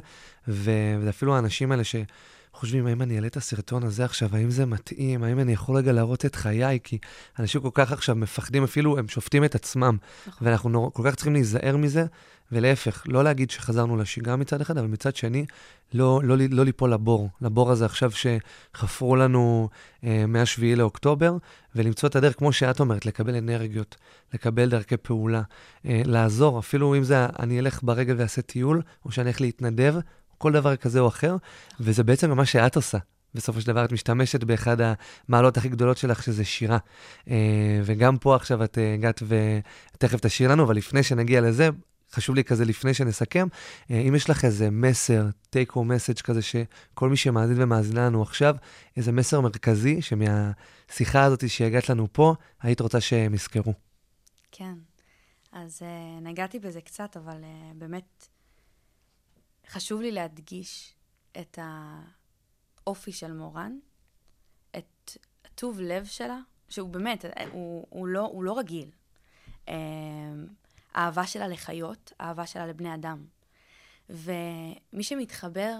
ואפילו 0.47 1.35
האנשים 1.35 1.71
האלה 1.71 1.83
ש... 1.83 1.95
חושבים, 2.53 2.87
האם 2.87 3.01
אני 3.01 3.15
אעלה 3.15 3.27
את 3.27 3.37
הסרטון 3.37 3.83
הזה 3.83 4.05
עכשיו, 4.05 4.35
האם 4.35 4.51
זה 4.51 4.65
מתאים, 4.65 5.23
האם 5.23 5.39
אני 5.39 5.53
יכול 5.53 5.77
רגע 5.77 5.91
להראות 5.91 6.25
את 6.25 6.35
חיי, 6.35 6.79
כי 6.83 6.97
אנשים 7.39 7.61
כל 7.61 7.69
כך 7.73 7.91
עכשיו 7.91 8.15
מפחדים, 8.15 8.63
אפילו 8.63 8.97
הם 8.97 9.07
שופטים 9.07 9.43
את 9.43 9.55
עצמם, 9.55 9.97
נכון. 10.27 10.47
ואנחנו 10.47 10.69
נורא, 10.69 10.93
כל 10.93 11.03
כך 11.05 11.15
צריכים 11.15 11.33
להיזהר 11.33 11.77
מזה, 11.77 12.05
ולהפך, 12.51 13.03
לא 13.07 13.23
להגיד 13.23 13.51
שחזרנו 13.51 13.97
לשגרה 13.97 14.35
מצד 14.35 14.61
אחד, 14.61 14.77
אבל 14.77 14.87
מצד 14.87 15.15
שני, 15.15 15.45
לא, 15.93 16.21
לא, 16.23 16.35
לא 16.49 16.65
ליפול 16.65 16.93
לבור, 16.93 17.29
לבור 17.41 17.71
הזה 17.71 17.85
עכשיו 17.85 18.11
שחפרו 18.11 19.15
לנו 19.15 19.69
אה, 20.03 20.25
מ-7 20.27 20.61
לאוקטובר, 20.77 21.37
ולמצוא 21.75 22.09
את 22.09 22.15
הדרך, 22.15 22.37
כמו 22.37 22.53
שאת 22.53 22.79
אומרת, 22.79 23.05
לקבל 23.05 23.35
אנרגיות, 23.35 23.95
לקבל 24.33 24.69
דרכי 24.69 24.97
פעולה, 24.97 25.41
אה, 25.85 26.01
לעזור, 26.05 26.59
אפילו 26.59 26.95
אם 26.95 27.03
זה 27.03 27.25
אני 27.39 27.59
אלך 27.59 27.79
ברגל 27.83 28.15
ואעשה 28.17 28.41
טיול, 28.41 28.81
או 29.05 29.11
שאני 29.11 29.29
אלך 29.29 29.41
להתנדב, 29.41 29.95
כל 30.41 30.51
דבר 30.51 30.75
כזה 30.75 30.99
או 30.99 31.08
אחר, 31.08 31.36
וזה 31.80 32.04
בעצם 32.04 32.32
מה 32.32 32.45
שאת 32.45 32.75
עושה. 32.75 32.97
בסופו 33.36 33.62
של 33.62 33.67
דבר 33.67 33.86
את 33.86 33.91
משתמשת 33.91 34.43
באחד 34.43 34.77
המעלות 34.82 35.58
הכי 35.58 35.69
גדולות 35.69 35.97
שלך, 35.97 36.23
שזה 36.23 36.45
שירה. 36.45 36.77
אה, 37.30 37.82
וגם 37.84 38.17
פה 38.17 38.36
עכשיו 38.36 38.63
את 38.63 38.77
אה, 38.77 38.93
הגעת 38.93 39.23
ותכף 39.93 40.19
תשאיר 40.19 40.51
לנו, 40.51 40.63
אבל 40.63 40.75
לפני 40.75 41.04
שנגיע 41.04 41.41
לזה, 41.41 41.69
חשוב 42.12 42.36
לי 42.36 42.43
כזה 42.43 42.65
לפני 42.65 42.93
שנסכם, 42.93 43.47
אה, 43.91 43.99
אם 43.99 44.15
יש 44.15 44.30
לך 44.30 44.45
איזה 44.45 44.69
מסר, 44.69 45.27
take 45.56 45.71
home 45.71 45.75
message 45.75 46.21
כזה, 46.21 46.41
שכל 46.41 47.10
מי 47.10 47.17
שמאזין 47.17 47.62
ומאזינה 47.62 48.06
לנו 48.06 48.21
עכשיו, 48.21 48.56
איזה 48.97 49.12
מסר 49.12 49.41
מרכזי, 49.41 50.01
שמהשיחה 50.01 51.23
הזאת 51.23 51.49
שהגעת 51.49 51.89
לנו 51.89 52.08
פה, 52.12 52.36
היית 52.62 52.82
רוצה 52.82 53.01
שהם 53.01 53.34
יזכרו. 53.34 53.73
כן, 54.51 54.73
אז 55.51 55.82
נגעתי 56.21 56.60
בזה 56.60 56.82
קצת, 56.82 57.17
אבל 57.17 57.38
באמת 57.75 58.27
חשוב 59.71 60.01
לי 60.01 60.12
להדגיש 60.12 60.93
את 61.39 61.60
האופי 62.84 63.12
של 63.12 63.34
מורן, 63.34 63.79
את 64.77 65.17
הטוב 65.45 65.79
לב 65.81 66.05
שלה, 66.05 66.39
שהוא 66.69 66.89
באמת, 66.89 67.25
הוא, 67.51 67.86
הוא, 67.89 68.07
לא, 68.07 68.19
הוא 68.19 68.43
לא 68.43 68.57
רגיל. 68.57 68.89
אה, 69.69 69.73
האהבה 70.93 71.27
שלה 71.27 71.47
לחיות, 71.47 72.13
האהבה 72.19 72.45
שלה 72.45 72.67
לבני 72.67 72.95
אדם. 72.95 73.25
ומי 74.10 75.03
שמתחבר, 75.03 75.77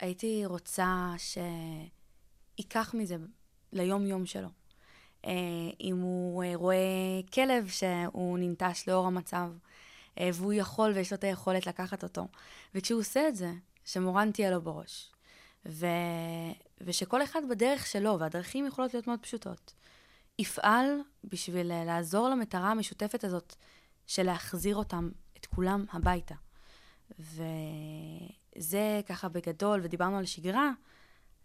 הייתי 0.00 0.46
רוצה 0.46 1.14
שייקח 2.56 2.94
מזה 2.94 3.16
ליום-יום 3.72 4.26
שלו. 4.26 4.48
אה, 5.24 5.32
אם 5.80 5.96
הוא 5.96 6.44
אה, 6.44 6.52
רואה 6.54 7.20
כלב 7.32 7.68
שהוא 7.68 8.38
ננטש 8.38 8.88
לאור 8.88 9.06
המצב, 9.06 9.50
והוא 10.20 10.52
יכול 10.52 10.92
ויש 10.94 11.12
לו 11.12 11.16
את 11.16 11.24
היכולת 11.24 11.66
לקחת 11.66 12.02
אותו. 12.02 12.28
וכשהוא 12.74 13.00
עושה 13.00 13.28
את 13.28 13.36
זה, 13.36 13.52
שמורן 13.84 14.30
תהיה 14.32 14.50
לו 14.50 14.62
בראש. 14.62 15.12
ו... 15.66 15.86
ושכל 16.80 17.22
אחד 17.22 17.40
בדרך 17.50 17.86
שלו, 17.86 18.18
והדרכים 18.20 18.66
יכולות 18.66 18.94
להיות 18.94 19.06
מאוד 19.06 19.18
פשוטות, 19.20 19.72
יפעל 20.38 20.86
בשביל 21.24 21.84
לעזור 21.84 22.28
למטרה 22.28 22.70
המשותפת 22.70 23.24
הזאת 23.24 23.54
של 24.06 24.22
להחזיר 24.22 24.76
אותם, 24.76 25.10
את 25.36 25.46
כולם, 25.46 25.84
הביתה. 25.92 26.34
וזה 27.18 29.00
ככה 29.06 29.28
בגדול, 29.28 29.80
ודיברנו 29.82 30.18
על 30.18 30.24
שגרה, 30.24 30.70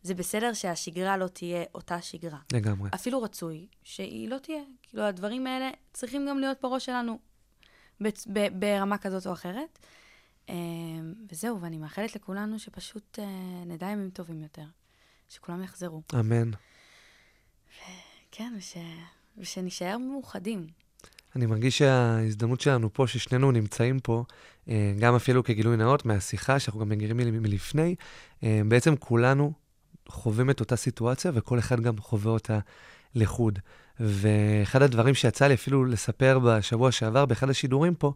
זה 0.03 0.13
בסדר 0.13 0.53
שהשגרה 0.53 1.17
לא 1.17 1.27
תהיה 1.27 1.63
אותה 1.75 2.01
שגרה. 2.01 2.39
לגמרי. 2.53 2.89
אפילו 2.95 3.21
רצוי 3.21 3.67
שהיא 3.83 4.29
לא 4.29 4.37
תהיה. 4.37 4.61
כאילו, 4.83 5.03
הדברים 5.03 5.47
האלה 5.47 5.69
צריכים 5.93 6.27
גם 6.29 6.39
להיות 6.39 6.57
בראש 6.61 6.85
שלנו 6.85 7.19
ברמה 8.59 8.97
כזאת 8.97 9.27
או 9.27 9.33
אחרת. 9.33 9.79
אמ, 10.49 11.13
וזהו, 11.31 11.61
ואני 11.61 11.77
מאחלת 11.77 12.15
לכולנו 12.15 12.59
שפשוט 12.59 13.19
אה, 13.19 13.25
נדע 13.65 13.87
ימים 13.87 14.09
טובים 14.09 14.41
יותר, 14.41 14.65
שכולם 15.29 15.63
יחזרו. 15.63 16.01
אמן. 16.19 16.51
כן, 18.31 18.53
וש... 18.57 18.77
ושנישאר 19.37 19.97
מאוחדים. 19.97 20.67
אני 21.35 21.45
מרגיש 21.45 21.77
שההזדמנות 21.77 22.61
שלנו 22.61 22.93
פה, 22.93 23.07
ששנינו 23.07 23.51
נמצאים 23.51 23.99
פה, 23.99 24.23
אה, 24.69 24.93
גם 24.99 25.15
אפילו 25.15 25.43
כגילוי 25.43 25.77
נאות 25.77 26.05
מהשיחה, 26.05 26.59
שאנחנו 26.59 26.79
גם 26.79 26.89
מכירים 26.89 27.17
מלפני, 27.17 27.95
אה, 28.43 28.61
בעצם 28.67 28.95
כולנו 28.95 29.53
חווים 30.07 30.49
את 30.49 30.59
אותה 30.59 30.75
סיטואציה, 30.75 31.31
וכל 31.33 31.59
אחד 31.59 31.79
גם 31.79 31.97
חווה 31.97 32.31
אותה 32.31 32.59
לחוד. 33.15 33.59
ואחד 34.03 34.81
הדברים 34.81 35.15
שיצא 35.15 35.47
לי 35.47 35.53
אפילו 35.53 35.85
לספר 35.85 36.39
בשבוע 36.39 36.91
שעבר, 36.91 37.25
באחד 37.25 37.49
השידורים 37.49 37.95
פה, 37.95 38.13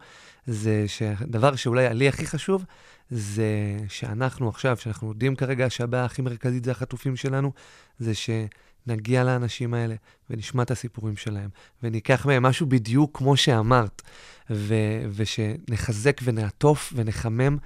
זה 0.48 0.84
שהדבר 0.88 1.56
שאולי 1.56 1.94
לי 1.94 2.08
הכי 2.08 2.28
חשוב, 2.28 2.66
זה 3.10 3.78
שאנחנו 3.90 4.50
עכשיו, 4.50 4.78
שאנחנו 4.78 5.10
יודעים 5.10 5.36
כרגע 5.36 5.70
שהבעיה 5.70 6.06
הכי 6.06 6.22
מרכזית 6.22 6.64
זה 6.64 6.72
החטופים 6.72 7.16
שלנו, 7.16 7.52
זה 8.00 8.12
שנגיע 8.16 9.24
לאנשים 9.24 9.74
האלה 9.74 9.96
ונשמע 10.30 10.64
את 10.64 10.72
הסיפורים 10.72 11.18
שלהם, 11.18 11.50
וניקח 11.84 12.26
מהם 12.26 12.44
משהו 12.44 12.66
בדיוק 12.68 13.18
כמו 13.18 13.38
שאמרת, 13.38 14.02
ו- 14.50 15.06
ושנחזק 15.16 16.22
ונעטוף 16.24 16.94
ונחמם 16.96 17.58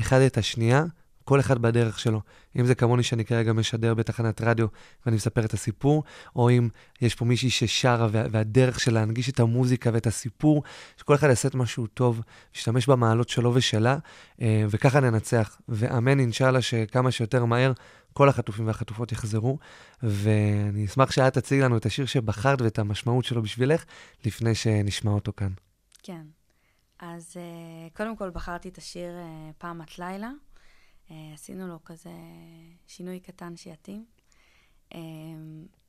אחד 0.00 0.20
את 0.20 0.38
השנייה, 0.38 0.84
כל 1.28 1.40
אחד 1.40 1.58
בדרך 1.58 1.98
שלו. 1.98 2.20
אם 2.58 2.66
זה 2.66 2.74
כמוני 2.74 3.02
שאני 3.02 3.24
כרגע 3.24 3.52
משדר 3.52 3.94
בתחנת 3.94 4.40
רדיו 4.40 4.66
ואני 5.06 5.16
מספר 5.16 5.44
את 5.44 5.52
הסיפור, 5.52 6.04
או 6.36 6.50
אם 6.50 6.68
יש 7.00 7.14
פה 7.14 7.24
מישהי 7.24 7.50
ששרה 7.50 8.08
והדרך 8.12 8.80
של 8.80 8.94
להנגיש 8.94 9.28
את 9.30 9.40
המוזיקה 9.40 9.90
ואת 9.92 10.06
הסיפור, 10.06 10.62
שכל 10.96 11.14
אחד 11.14 11.28
יעשה 11.28 11.48
את 11.48 11.54
משהו 11.54 11.86
טוב, 11.86 12.20
ישתמש 12.54 12.86
במעלות 12.86 13.28
שלו 13.28 13.54
ושלה, 13.54 13.98
אה, 14.40 14.64
וככה 14.70 15.00
ננצח. 15.00 15.60
ואמן 15.68 16.20
אינשאללה 16.20 16.62
שכמה 16.62 17.10
שיותר 17.10 17.44
מהר 17.44 17.72
כל 18.12 18.28
החטופים 18.28 18.66
והחטופות 18.66 19.12
יחזרו, 19.12 19.58
ואני 20.02 20.84
אשמח 20.84 21.10
שאת 21.10 21.34
תציג 21.34 21.60
לנו 21.60 21.76
את 21.76 21.86
השיר 21.86 22.06
שבחרת 22.06 22.60
ואת 22.62 22.78
המשמעות 22.78 23.24
שלו 23.24 23.42
בשבילך, 23.42 23.84
לפני 24.24 24.54
שנשמע 24.54 25.10
אותו 25.10 25.32
כאן. 25.36 25.50
כן. 26.02 26.22
אז 26.98 27.36
uh, 27.36 27.96
קודם 27.96 28.16
כל 28.16 28.30
בחרתי 28.30 28.68
את 28.68 28.78
השיר 28.78 29.10
uh, 29.10 29.52
פעמת 29.58 29.98
לילה. 29.98 30.30
אה, 31.10 31.30
עשינו 31.34 31.68
לו 31.68 31.84
כזה 31.84 32.10
שינוי 32.86 33.20
קטן 33.20 33.56
שיתאים. 33.56 34.04
אה, 34.94 34.98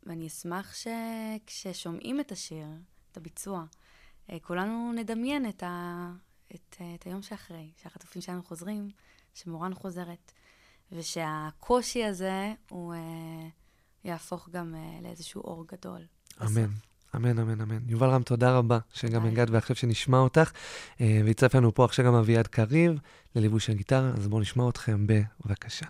ואני 0.03 0.27
אשמח 0.27 0.75
שכששומעים 0.75 2.19
את 2.19 2.31
השיר, 2.31 2.67
את 3.11 3.17
הביצוע, 3.17 3.63
אה, 4.29 4.39
כולנו 4.39 4.93
נדמיין 4.95 5.49
את, 5.49 5.63
ה... 5.63 6.11
את, 6.55 6.77
את 6.95 7.03
היום 7.03 7.21
שאחרי, 7.21 7.71
שהחטופים 7.81 8.21
שלנו 8.21 8.43
חוזרים, 8.43 8.89
שמורן 9.33 9.73
חוזרת, 9.73 10.31
ושהקושי 10.91 12.03
הזה 12.03 12.53
הוא 12.69 12.93
יהפוך 14.03 14.49
גם 14.49 14.75
לאיזשהו 15.01 15.41
אור 15.41 15.67
גדול. 15.67 16.05
אמן. 16.41 16.47
בסוף. 16.47 16.88
אמן, 17.15 17.39
אמן, 17.39 17.61
אמן. 17.61 17.89
יובל 17.89 18.07
רם, 18.07 18.23
תודה 18.23 18.57
רבה 18.57 18.79
שגם 18.93 19.25
הגעת 19.25 19.49
ועכשיו 19.49 19.75
שנשמע 19.75 20.17
אותך. 20.17 20.51
אה, 21.01 21.21
והצטרף 21.25 21.55
לנו 21.55 21.73
פה 21.73 21.85
עכשיו 21.85 22.05
גם 22.05 22.13
אביעד 22.13 22.47
קריב 22.47 22.99
לליווי 23.35 23.59
של 23.59 23.73
גיטרה, 23.73 24.11
אז 24.17 24.27
בואו 24.27 24.41
נשמע 24.41 24.69
אתכם 24.69 25.05
בבקשה. 25.07 25.85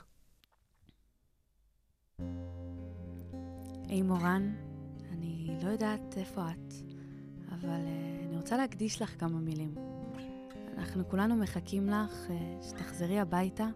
היי 3.87 4.01
מורן, 4.01 4.53
אני 5.11 5.47
לא 5.63 5.69
יודעת 5.69 6.17
איפה 6.17 6.41
את, 6.51 6.73
אבל 7.51 7.69
uh, 7.69 8.27
אני 8.27 8.37
רוצה 8.37 8.57
להקדיש 8.57 9.01
לך 9.01 9.19
כמה 9.19 9.39
מילים. 9.39 9.75
אנחנו 10.77 11.09
כולנו 11.09 11.35
מחכים 11.35 11.89
לך 11.89 12.11
uh, 12.27 12.65
שתחזרי 12.69 13.19
הביתה, 13.19 13.67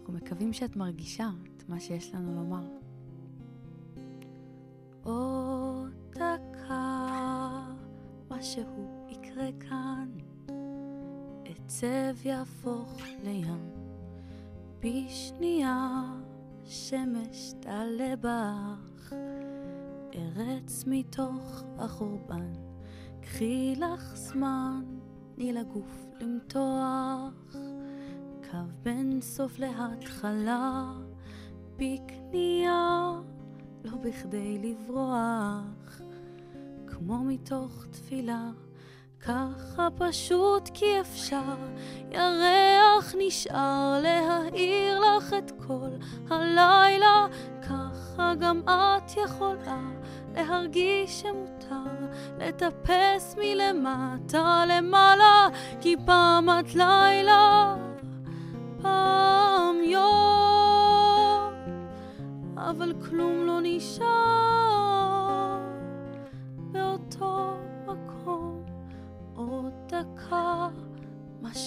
אנחנו 0.00 0.12
מקווים 0.12 0.52
שאת 0.52 0.76
מרגישה 0.76 1.28
את 1.56 1.68
מה 1.68 1.80
שיש 1.80 2.14
לנו 2.14 2.34
לומר. 2.34 2.80
דקה, 5.04 5.69
משהו 8.40 8.88
יקרה 9.08 9.48
כאן, 9.60 10.08
עצב 11.44 12.26
יהפוך 12.26 13.02
לים, 13.22 13.70
בשנייה 14.80 16.02
שמש 16.64 17.52
תעלה 17.60 18.14
בך, 18.20 19.12
ארץ 20.14 20.84
מתוך 20.86 21.62
החורבן, 21.78 22.52
קחי 23.20 23.74
לך 23.76 24.16
זמן, 24.16 24.84
תני 25.34 25.52
לגוף 25.52 26.06
למתוח, 26.20 27.56
קו 28.50 28.58
בין 28.82 29.20
סוף 29.20 29.58
להתחלה, 29.58 30.92
בקנייה. 31.76 33.10
לא 33.84 33.96
בכדי 33.96 34.58
לברוח, 34.58 36.00
כמו 37.00 37.18
מתוך 37.18 37.86
תפילה, 37.90 38.48
ככה 39.20 39.88
פשוט 39.98 40.70
כי 40.74 41.00
אפשר, 41.00 41.56
ירח 42.10 43.14
נשאר 43.18 44.00
להאיר 44.02 45.00
לך 45.00 45.34
את 45.38 45.52
כל 45.66 45.88
הלילה, 46.30 47.26
ככה 47.62 48.32
גם 48.40 48.60
את 48.64 49.16
יכולה 49.24 49.80
להרגיש 50.34 51.20
שמותר, 51.20 52.06
לטפס 52.38 53.36
מלמטה 53.38 54.64
למעלה, 54.68 55.48
כי 55.80 55.96
פעם 56.06 56.48
את 56.50 56.74
לילה, 56.74 57.76
פעם 58.82 59.76
יום, 59.84 61.52
אבל 62.56 62.94
כלום 63.08 63.46
לא 63.46 63.58
נשאר 63.62 64.59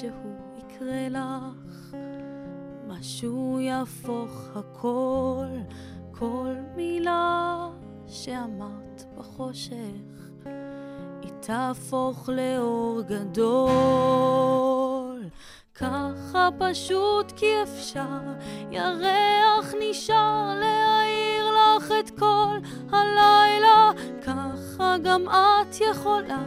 משהו 0.03 0.35
יקרה 0.57 1.09
לך. 1.09 1.95
משהו 2.87 3.59
יהפוך 3.59 4.49
הכל 4.55 5.45
כל 6.11 6.53
מילה 6.75 7.69
שאמרת 8.07 9.03
בחושך 9.17 10.29
היא 11.21 11.31
תהפוך 11.39 12.29
לאור 12.29 13.01
גדול. 13.01 14.43
ככה 15.75 16.49
פשוט 16.57 17.31
כי 17.35 17.63
אפשר 17.63 18.21
ירח 18.71 19.73
נשאר 19.79 20.59
להאיר 20.59 21.45
לך 21.51 21.91
את 21.99 22.19
כל 22.19 22.57
הלילה, 22.91 23.91
ככה 24.21 24.95
גם 25.03 25.25
את 25.29 25.75
יכולה 25.91 26.43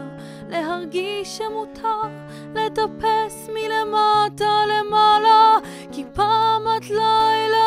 להרגיש 0.49 1.38
שמותר 1.38 2.26
לטפס 2.57 3.49
מלמטה 3.49 4.62
למעלה, 4.66 5.57
כי 5.92 6.05
פעם 6.14 6.62
את 6.77 6.90
לילה, 6.90 7.66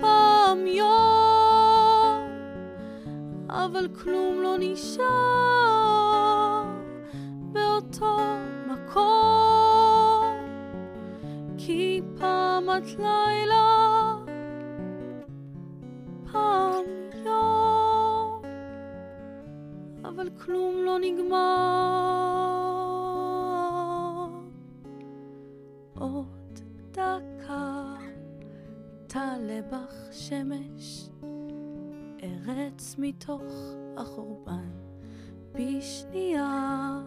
פעם 0.00 0.66
יום, 0.66 2.28
אבל 3.48 3.88
כלום 4.02 4.42
לא 4.42 4.56
נשאר 4.58 5.04
באותו 7.52 8.16
מקום, 8.66 10.24
כי 11.58 12.02
פעם 12.18 12.68
את 12.70 12.98
לילה 12.98 13.84
אבל 20.24 20.30
כלום 20.44 20.74
לא 20.84 20.98
נגמר. 21.00 22.23
תעלה 29.54 29.62
בך 29.62 29.94
שמש, 30.12 31.08
ארץ 32.22 32.94
מתוך 32.98 33.42
החורבן, 33.96 34.70
בשנייה 35.52 37.00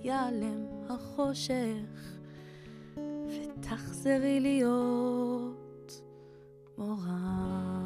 ייעלם 0.00 0.66
החושך, 0.88 2.18
ותחזרי 3.28 4.40
להיות 4.40 6.02
מורה. 6.78 7.83